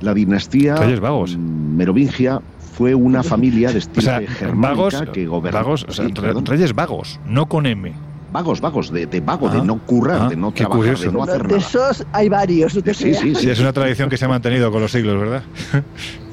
[0.00, 1.36] La dinastía Reyes vagos.
[1.36, 2.40] mm, merovingia
[2.76, 4.68] fue una familia de O sea, germánica
[5.00, 5.58] vagos, que gobernó.
[5.58, 6.46] vagos, o sea, Sí, re- perdón.
[6.46, 7.92] reyes vagos, no con M.
[8.30, 11.04] vagos, vagos, de, de vago, Ah, de no currar, ah, de no qué trabajar, curioso.
[11.04, 12.74] de no hacer de esos hay varios.
[12.76, 15.42] no Sí, sí, Sí, es una tradición que se ha mantenido con los siglos, ¿verdad?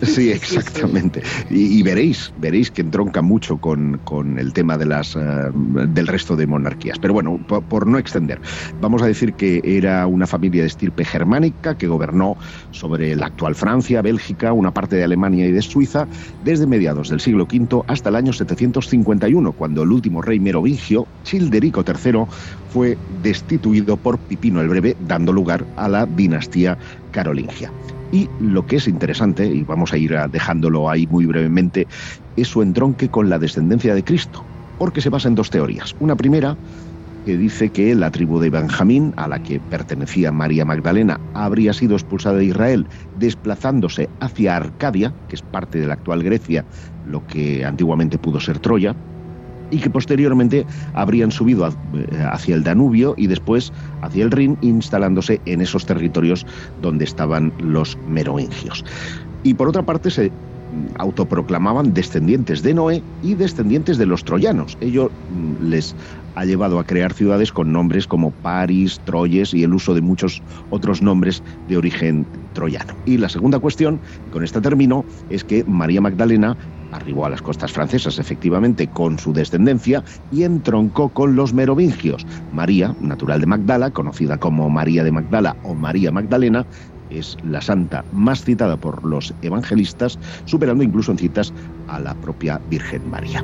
[0.06, 1.22] Sí, exactamente.
[1.50, 4.00] Y, veréis, veréis que entronca mucho con,
[4.38, 5.20] el tema de las, eh,
[5.54, 7.00] del resto de monarquías.
[7.00, 8.40] Pero bueno, por, por no extender,
[8.82, 12.38] vamos a decir que era una familia de estirpe germánica que gobernó
[12.72, 16.08] sobre la actual Francia, Bélgica, una parte de Alemania y de Suiza
[16.44, 21.84] desde mediados del siglo V hasta el año 751, cuando el último rey merovingio, Childerico
[21.86, 22.26] III,
[22.70, 26.78] fue destituido por Pipino el Breve, dando lugar a la dinastía
[27.12, 27.72] carolingia.
[28.12, 31.88] Y lo que es interesante, y vamos a ir dejándolo ahí muy brevemente,
[32.36, 35.94] es su entronque con la descendencia de Cristo, porque se basa en dos teorías.
[35.98, 36.58] Una primera,
[37.26, 41.96] que dice que la tribu de Benjamín, a la que pertenecía María Magdalena, habría sido
[41.96, 46.68] expulsada de Israel, desplazándose hacia Arcadia, que es parte de la actual Grecia,
[47.02, 48.96] lo que antiguamente pudo ser Troya,
[49.70, 51.74] y que posteriormente habrían subido eh,
[52.32, 53.72] hacia el Danubio y después
[54.02, 56.46] hacia el Rin, instalándose en esos territorios
[56.82, 58.84] donde estaban los merovingios.
[59.44, 60.32] Y por otra parte se
[60.98, 64.78] autoproclamaban descendientes de Noé y descendientes de los troyanos.
[64.82, 65.96] Ello mm, les
[66.36, 70.42] ha llevado a crear ciudades con nombres como París, Troyes y el uso de muchos
[70.70, 72.94] otros nombres de origen troyano.
[73.06, 74.00] Y la segunda cuestión,
[74.32, 76.58] con esta termino, es que María Magdalena
[76.92, 82.26] arribó a las costas francesas efectivamente con su descendencia y entroncó con los merovingios.
[82.54, 86.66] María, natural de Magdala, conocida como María de Magdala o María Magdalena,
[87.10, 91.54] es la santa más citada por los evangelistas, superando incluso en citas
[91.88, 93.44] a la propia Virgen María.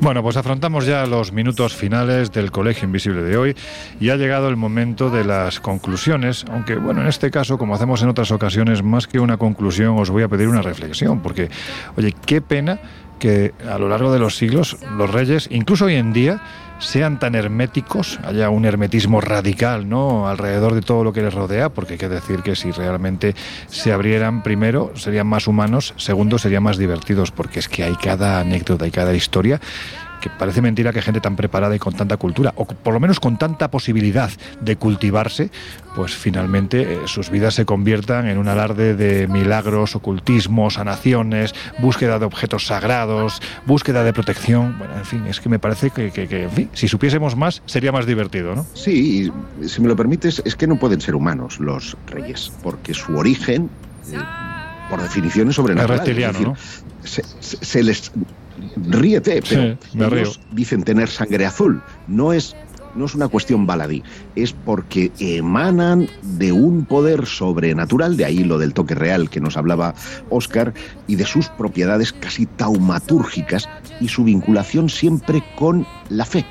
[0.00, 3.56] Bueno, pues afrontamos ya los minutos finales del Colegio Invisible de hoy
[3.98, 8.02] y ha llegado el momento de las conclusiones, aunque bueno, en este caso, como hacemos
[8.02, 11.50] en otras ocasiones, más que una conclusión, os voy a pedir una reflexión, porque,
[11.96, 12.78] oye, qué pena
[13.18, 16.40] que a lo largo de los siglos los reyes, incluso hoy en día,
[16.78, 20.28] sean tan herméticos, haya un hermetismo radical, ¿no?
[20.28, 23.34] alrededor de todo lo que les rodea, porque hay que decir que si realmente
[23.66, 28.40] se abrieran primero serían más humanos, segundo serían más divertidos, porque es que hay cada
[28.40, 29.60] anécdota y cada historia
[30.20, 33.20] que parece mentira que gente tan preparada y con tanta cultura, o por lo menos
[33.20, 34.30] con tanta posibilidad
[34.60, 35.50] de cultivarse,
[35.94, 42.18] pues finalmente eh, sus vidas se conviertan en un alarde de milagros, ocultismo, sanaciones, búsqueda
[42.18, 44.76] de objetos sagrados, búsqueda de protección.
[44.78, 47.62] Bueno, en fin, es que me parece que, que- que, en fin, si supiésemos más
[47.66, 48.66] sería más divertido, ¿no?
[48.74, 49.30] Sí,
[49.62, 53.16] y si me lo permites, es que no pueden ser humanos los reyes, porque su
[53.16, 53.70] origen,
[54.12, 54.16] eh,
[54.90, 55.98] por definición, es sobrenatural.
[56.00, 56.56] Es reptiliano, decir, ¿no?
[57.04, 58.10] se, se- se les
[58.76, 61.82] ríete, pero Sí, ellos dicen tener sangre azul.
[62.06, 62.56] No es,
[62.94, 64.02] no es una cuestión baladí,
[64.36, 69.56] es porque emanan de un poder sobrenatural, de ahí lo del toque real que nos
[69.56, 69.94] hablaba
[70.30, 70.74] Oscar,
[71.06, 73.68] y de sus propiedades casi taumatúrgicas
[74.00, 76.44] y su vinculación siempre con la fe.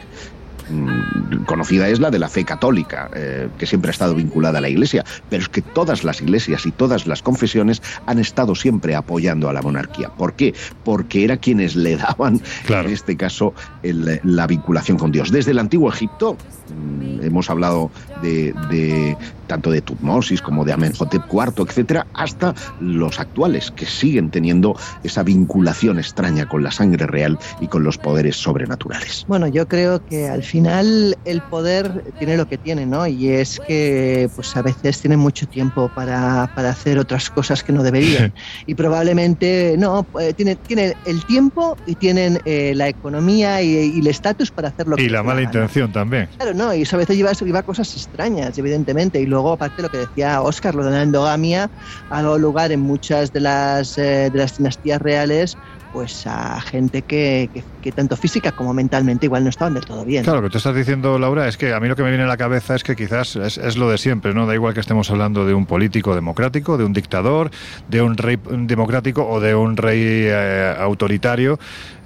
[0.70, 4.62] Mm, Conocida es la de la fe católica, eh, que siempre ha estado vinculada a
[4.62, 8.96] la Iglesia, pero es que todas las iglesias y todas las confesiones han estado siempre
[8.96, 10.10] apoyando a la monarquía.
[10.10, 10.54] ¿Por qué?
[10.84, 12.42] Porque era quienes le daban,
[12.88, 13.54] en este caso,
[13.84, 15.32] el- la vinculación con Dios.
[15.32, 16.36] Desde el antiguo Egipto,
[16.70, 17.90] mm, hemos hablado
[18.22, 19.16] de, de-
[19.48, 25.24] tanto de Tutmosis como de Amenhotep IV, etcétera, hasta los actuales, que siguen teniendo esa
[25.24, 29.24] vinculación extraña con la sangre real y con los poderes sobrenaturales.
[29.30, 33.06] Bueno, yo creo que al final el poder tiene lo que tiene, ¿no?
[33.06, 37.72] Y es que pues a veces tienen mucho tiempo para, para hacer otras cosas que
[37.72, 38.34] no deberían.
[38.66, 44.00] y probablemente no, eh, tienen, tienen el tiempo y tienen eh, la economía y, y
[44.00, 46.28] el estatus para hacer lo que Y la mala intención también.
[46.38, 49.22] Claro, no, y eso a veces lleva, lleva cosas extrañas, evidentemente.
[49.22, 51.70] Y luego, aparte, lo que decía Oscar, lo de la endogamia
[52.10, 55.56] ha dado lugar en muchas de las, eh, de las dinastías reales
[55.92, 60.04] pues a gente que, que- que tanto física como mentalmente igual no estaban del todo
[60.04, 60.24] bien.
[60.24, 62.26] Claro, lo que tú estás diciendo, Laura, es que a mí lo que me viene
[62.26, 64.46] a la cabeza es que quizás es, lo de siempre, ¿no?
[64.46, 67.50] Da igual que estemos hablando de un político democrático, de un dictador,
[67.88, 71.60] de un rey democrático o de un rey eh, autoritario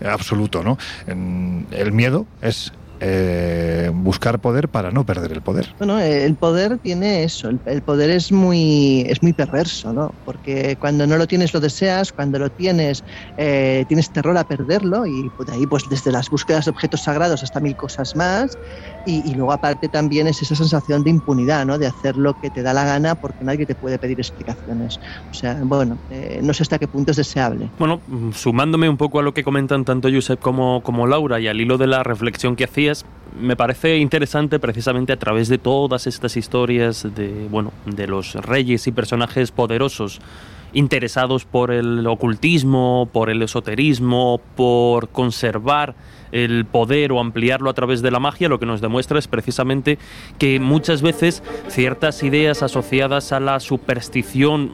[0.06, 0.78] absoluto, ¿no?
[1.08, 2.74] El miedo es
[3.04, 5.74] eh, buscar poder para no perder el poder.
[5.80, 10.14] Bueno, el poder tiene eso, el, poder es muy, es muy perverso, ¿no?
[10.24, 13.04] Porque cuando no lo tienes lo deseas, cuando lo tienes
[13.38, 17.02] eh, tienes terror a perderlo y pues, de ahí pues desde las búsquedas de objetos
[17.02, 18.58] sagrados hasta mil cosas más
[19.06, 21.78] y, y luego aparte también es esa sensación de impunidad, ¿no?
[21.78, 25.00] De hacer lo que te da la gana porque nadie te puede pedir explicaciones.
[25.30, 27.70] O sea, bueno, eh, no sé hasta qué punto es deseable.
[27.80, 31.48] Bueno, mm, sumándome un poco a lo que comentan tanto Josep como, como Laura y
[31.48, 33.06] al hilo de la reflexión que hacías,
[33.40, 38.88] me parece interesante precisamente a través de todas estas historias de, bueno, de los reyes
[38.88, 40.20] y personajes poderosos
[40.74, 45.96] interesados por el ocultismo, por el esoterismo, por conservar
[46.32, 49.98] el poder o ampliarlo a través de la magia, lo que nos demuestra es precisamente
[50.38, 54.72] que muchas veces ciertas ideas asociadas a la superstición,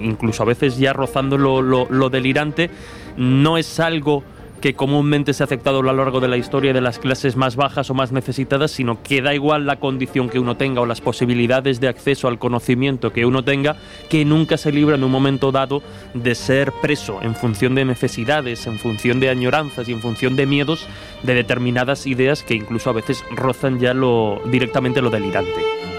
[0.00, 2.70] incluso a veces ya rozando lo, lo- lo delirante,
[3.16, 4.22] no es algo
[4.60, 7.56] que comúnmente se ha aceptado a lo largo de la historia de las clases más
[7.56, 11.00] bajas o más necesitadas, sino que da igual la condición que uno tenga o las
[11.00, 13.76] posibilidades de acceso al conocimiento que uno tenga,
[14.08, 15.82] que nunca se libra en un momento dado
[16.14, 20.46] de ser preso en función de necesidades, en función de añoranzas y en función de
[20.46, 20.86] miedos
[21.22, 25.95] de determinadas ideas que incluso a veces rozan ya lo directamente lo delirante.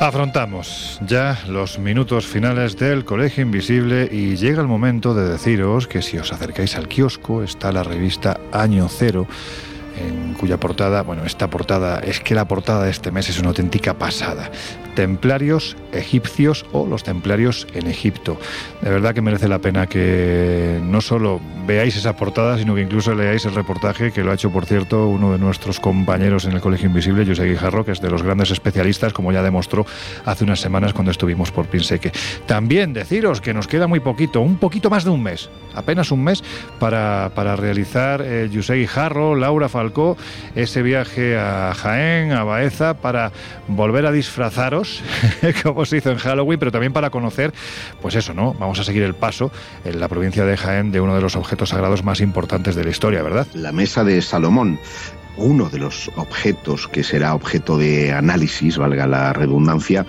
[0.00, 6.02] Afrontamos ya los minutos finales del Colegio Invisible y llega el momento de deciros que
[6.02, 9.26] si os acercáis al kiosco está la revista Año Cero
[9.98, 13.48] en cuya portada, bueno, esta portada, es que la portada de este mes es una
[13.48, 14.52] auténtica pasada.
[14.98, 18.36] Templarios egipcios o los templarios en Egipto.
[18.82, 23.14] De verdad que merece la pena que no solo veáis esa portada, sino que incluso
[23.14, 26.60] leáis el reportaje que lo ha hecho, por cierto, uno de nuestros compañeros en el
[26.60, 29.86] Colegio Invisible, José Guijarro, que es de los grandes especialistas, como ya demostró
[30.24, 32.10] hace unas semanas cuando estuvimos por Pinseque.
[32.46, 36.24] También deciros que nos queda muy poquito, un poquito más de un mes, apenas un
[36.24, 36.42] mes,
[36.78, 40.16] para, para realizar eh, José Guijarro, Laura Falcó,
[40.54, 43.30] ese viaje a Jaén, a Baeza, para
[43.68, 44.87] volver a disfrazaros,
[45.62, 47.52] como se hizo en Halloween, pero también para conocer,
[48.00, 48.54] pues eso, ¿no?
[48.54, 49.50] Vamos a seguir el paso
[49.84, 52.90] en la provincia de Jaén de uno de los objetos sagrados más importantes de la
[52.90, 53.46] historia, ¿verdad?
[53.54, 54.78] La mesa de Salomón,
[55.36, 60.04] uno de los objetos que será objeto de análisis, valga la redundancia,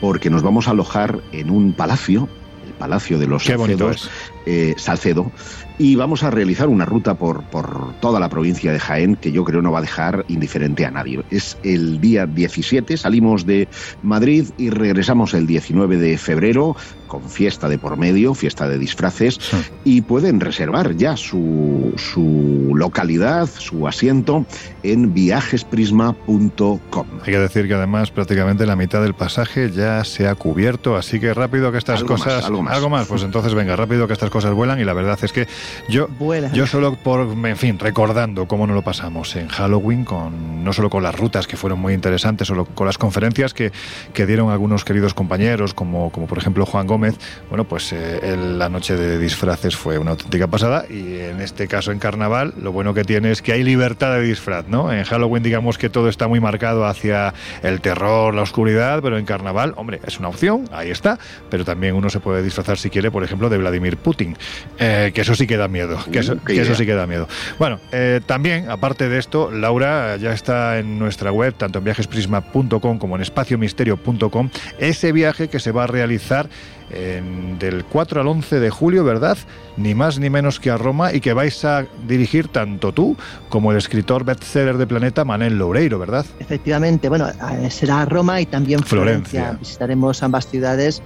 [0.00, 2.28] porque nos vamos a alojar en un palacio,
[2.66, 4.10] el Palacio de los Qué Salcedos,
[4.46, 5.32] eh, Salcedo,
[5.78, 9.44] y vamos a realizar una ruta por, por toda la provincia de Jaén que yo
[9.44, 11.22] creo no va a dejar indiferente a nadie.
[11.30, 13.68] Es el día 17, salimos de
[14.02, 16.76] Madrid y regresamos el 19 de febrero
[17.14, 19.38] con fiesta de por medio, fiesta de disfraces,
[19.84, 24.44] y pueden reservar ya su, su localidad, su asiento
[24.82, 27.06] en viajesprisma.com.
[27.24, 31.20] Hay que decir que además prácticamente la mitad del pasaje ya se ha cubierto, así
[31.20, 32.44] que rápido que estas Algo más, cosas...
[32.46, 33.06] algo más.
[33.06, 35.46] pues entonces venga, rápido que estas cosas vuelan y la verdad es que
[35.88, 36.08] yo,
[36.52, 40.90] yo solo por, en fin, recordando cómo nos lo pasamos en Halloween, con no solo
[40.90, 43.70] con las rutas que fueron muy interesantes, solo con las conferencias que,
[44.12, 47.03] que dieron algunos queridos compañeros, como, como por ejemplo Juan Gómez,
[47.48, 51.66] bueno, pues eh, el- la noche de disfraces fue una auténtica pasada y en este
[51.68, 54.92] caso en Carnaval lo bueno que tiene es que hay libertad de disfraz, ¿no?
[54.92, 59.24] En Halloween digamos que todo está muy marcado hacia el terror, la oscuridad, pero en
[59.24, 61.18] Carnaval, hombre, es una opción, ahí está,
[61.50, 64.36] pero también uno se puede disfrazar si quiere, por ejemplo, de Vladimir Putin,
[64.78, 67.28] eh, que eso sí que da miedo, que eso, que sí que da miedo.
[67.58, 72.98] Bueno, eh, también, aparte de esto, Laura ya está en nuestra web, tanto en viajesprisma.com
[72.98, 76.48] como en espaciomisterio.com, ese viaje que se va a realizar
[76.90, 79.38] en- del 4 al 11 de julio, ¿verdad?
[79.76, 83.16] Ni más ni menos que a Roma y que vais a dirigir tanto tú
[83.48, 86.26] como el escritor bestseller de Planeta, Manel Loureiro, ¿verdad?
[86.40, 87.26] Efectivamente, bueno,
[87.70, 89.40] será Roma y también Florencia.
[89.40, 89.58] Florencia.
[89.60, 91.02] Visitaremos ambas ciudades.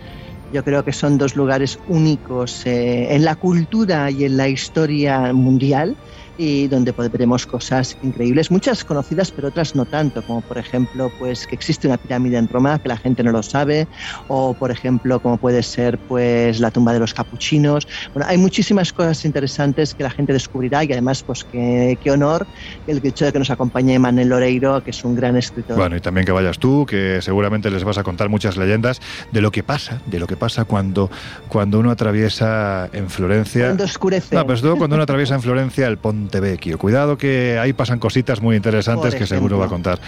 [0.52, 5.32] Yo creo que son dos lugares únicos eh, en la cultura y en la historia
[5.34, 5.94] mundial
[6.39, 11.47] y donde veremos cosas increíbles, muchas conocidas pero otras no tanto, como por ejemplo pues
[11.47, 13.89] que existe una pirámide en Roma que la gente no lo sabe
[14.28, 17.89] o por ejemplo como puede ser pues la tumba de los capuchinos.
[18.15, 22.47] Bueno, hay muchísimas cosas interesantes que la gente descubrirá y además pues qué, qué honor
[22.86, 25.77] el hecho de que nos acompañe Manuel Loreiro, que es un gran escritor.
[25.77, 29.01] Bueno, y también que vayas tú, que seguramente les vas a contar muchas leyendas
[29.32, 31.10] de lo que pasa, de lo que pasa cuando,
[31.48, 33.66] cuando uno atraviesa en Florencia.
[33.66, 34.36] Cuando oscurece.
[34.36, 36.78] No, pero sobre todo cuando uno atraviesa en Florencia el Ponte Vecchio.
[36.78, 39.98] Cuidado que ahí pasan cositas muy interesantes que seguro va a contar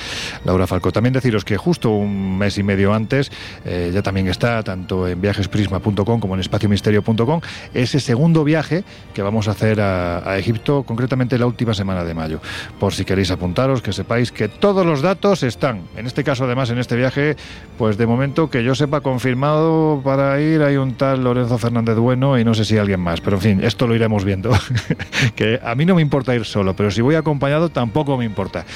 [0.44, 0.92] Laura Falco.
[0.92, 3.32] También deciros que justo un mes y medio antes,
[3.64, 7.40] eh, ya también está tanto en viajesprisma.com como en espaciomisterio.com,
[7.74, 8.84] ese segundo viaje
[9.14, 12.40] que vamos a hacer a, a Egipto, concretamente la última semana de mayo.
[12.78, 15.82] Por si queréis apuntaros, que sepáis que todos los datos están.
[15.96, 17.36] En este caso, además, en este viaje,
[17.78, 22.38] pues de momento que yo sepa confirmado para ir hay un tal Lorenzo Fernández Bueno
[22.38, 23.20] y no sé si alguien más.
[23.20, 24.50] Pero en fin, esto lo iremos viendo.
[25.34, 28.66] que a mí no me importa ir solo, pero si voy acompañado tampoco me importa.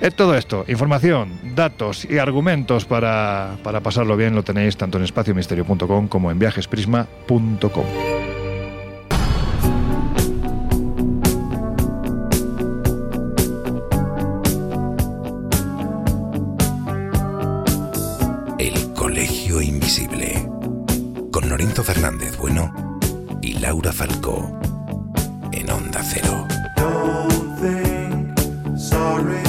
[0.00, 5.04] Eh, todo esto, información, datos y argumentos para, para pasarlo bien lo tenéis tanto en
[5.04, 7.84] espaciomisterio.com como en viajesprisma.com.
[18.58, 20.48] El Colegio Invisible.
[21.30, 22.98] Con Lorenzo Fernández Bueno
[23.42, 24.58] y Laura Falcó.
[25.52, 26.47] En Onda Cero.
[26.78, 28.38] Don't think
[28.78, 29.47] sorry's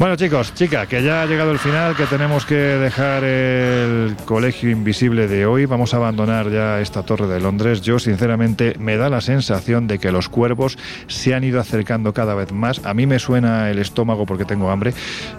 [0.00, 4.70] Bueno chicos, chica, que ya ha llegado el final, que tenemos que dejar el colegio
[4.70, 5.66] invisible de hoy.
[5.66, 7.82] Vamos a abandonar ya esta torre de Londres.
[7.82, 12.34] Yo sinceramente me da la sensación de que los cuervos se han ido acercando cada
[12.34, 12.80] vez más.
[12.86, 14.94] A mí me suena el estómago porque tengo hambre,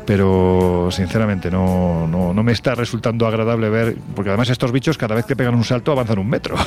[0.06, 5.16] pero sinceramente no, no, no me está resultando agradable ver, porque además estos bichos cada
[5.16, 6.56] vez que pegan un salto avanzan un metro.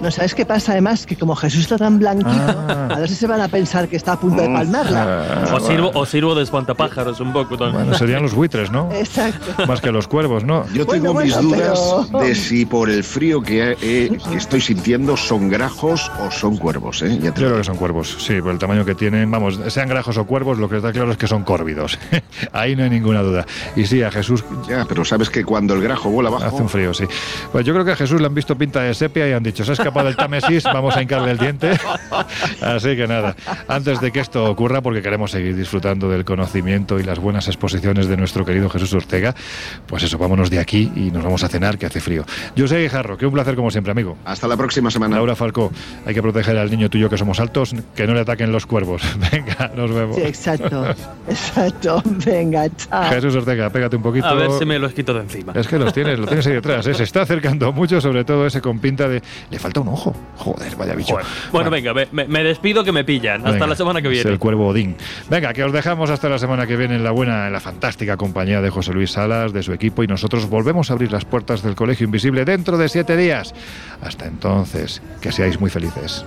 [0.00, 0.72] No, ¿sabes qué pasa?
[0.72, 2.88] Además, que como Jesús está tan blanquito, Ah.
[2.92, 5.48] a ver si se van a pensar que está a punto de palmarla.
[5.52, 6.42] O sirvo, o sirvo de
[6.98, 7.82] espantapájaros un poco también.
[7.84, 8.90] Bueno, serían los buitres, ¿no?
[8.92, 9.66] Exacto.
[9.66, 10.64] Más que los cuervos, ¿no?
[10.72, 14.36] Yo Bueno, tengo mis bueno, dudas pero- de si por el frío que, eh, que
[14.36, 17.02] estoy sintiendo son grajos o son cuervos.
[17.02, 17.18] ¿eh?
[17.20, 19.30] Ya te Yo creo que son cuervos, sí, por el tamaño que tienen.
[19.30, 21.98] Vamos, sean grajos o cuervos, lo que está claro es que son córvidos.
[22.52, 23.46] Ahí no hay ninguna duda.
[23.76, 26.44] Y sí, a Jesús Ya, pero sabes que cuando el grajo vuela abajo.
[26.46, 27.04] hace un frío, sí.
[27.52, 29.64] Pues yo creo que a Jesús le han visto pinta de sepia y han dicho,
[29.64, 31.78] se ha escapado del Támesis, vamos a hincarle el diente.
[32.62, 33.36] Así que nada,
[33.68, 38.06] antes de que esto ocurra, porque queremos seguir disfrutando del conocimiento y las buenas exposiciones
[38.06, 39.34] de nuestro querido Jesús Ortega,
[39.86, 42.24] pues eso, vámonos de aquí y nos vamos a cenar, que hace frío.
[42.54, 44.16] Yo soy Guijarro, que un placer como siempre, amigo.
[44.24, 45.16] Hasta la próxima semana.
[45.16, 45.72] Laura Falcó,
[46.06, 49.02] hay que proteger al niño tuyo que somos altos, que no le ataquen los cuervos.
[49.32, 50.16] Venga, nos vemos.
[50.16, 50.86] Sí, exacto,
[51.28, 52.02] exacto.
[52.24, 53.10] Venga, chao.
[53.10, 54.26] Jesús Ortega, pégate un poquito.
[54.26, 55.52] A ver si me los quito de encima.
[55.54, 56.86] Es que los tienes, lo tienes ahí detrás.
[56.86, 56.94] ¿eh?
[56.94, 59.22] Se está acercando mucho, sobre todo ese con pinta de.
[59.50, 60.14] Le falta un ojo.
[60.36, 61.14] Joder, vaya bicho.
[61.14, 63.38] Bueno, bueno, venga, me, me- me despido que me pillan.
[63.38, 64.30] Hasta Venga, la semana que Es viene.
[64.30, 64.96] el cuervo Odín.
[65.30, 68.16] Venga, que os dejamos hasta la semana que viene en la buena, en la fantástica
[68.16, 71.62] compañía de José Luis Salas, de su equipo, y nosotros volvemos a abrir las puertas
[71.62, 73.54] del Colegio Invisible dentro de siete días.
[74.00, 76.24] Hasta entonces, que seáis muy felices.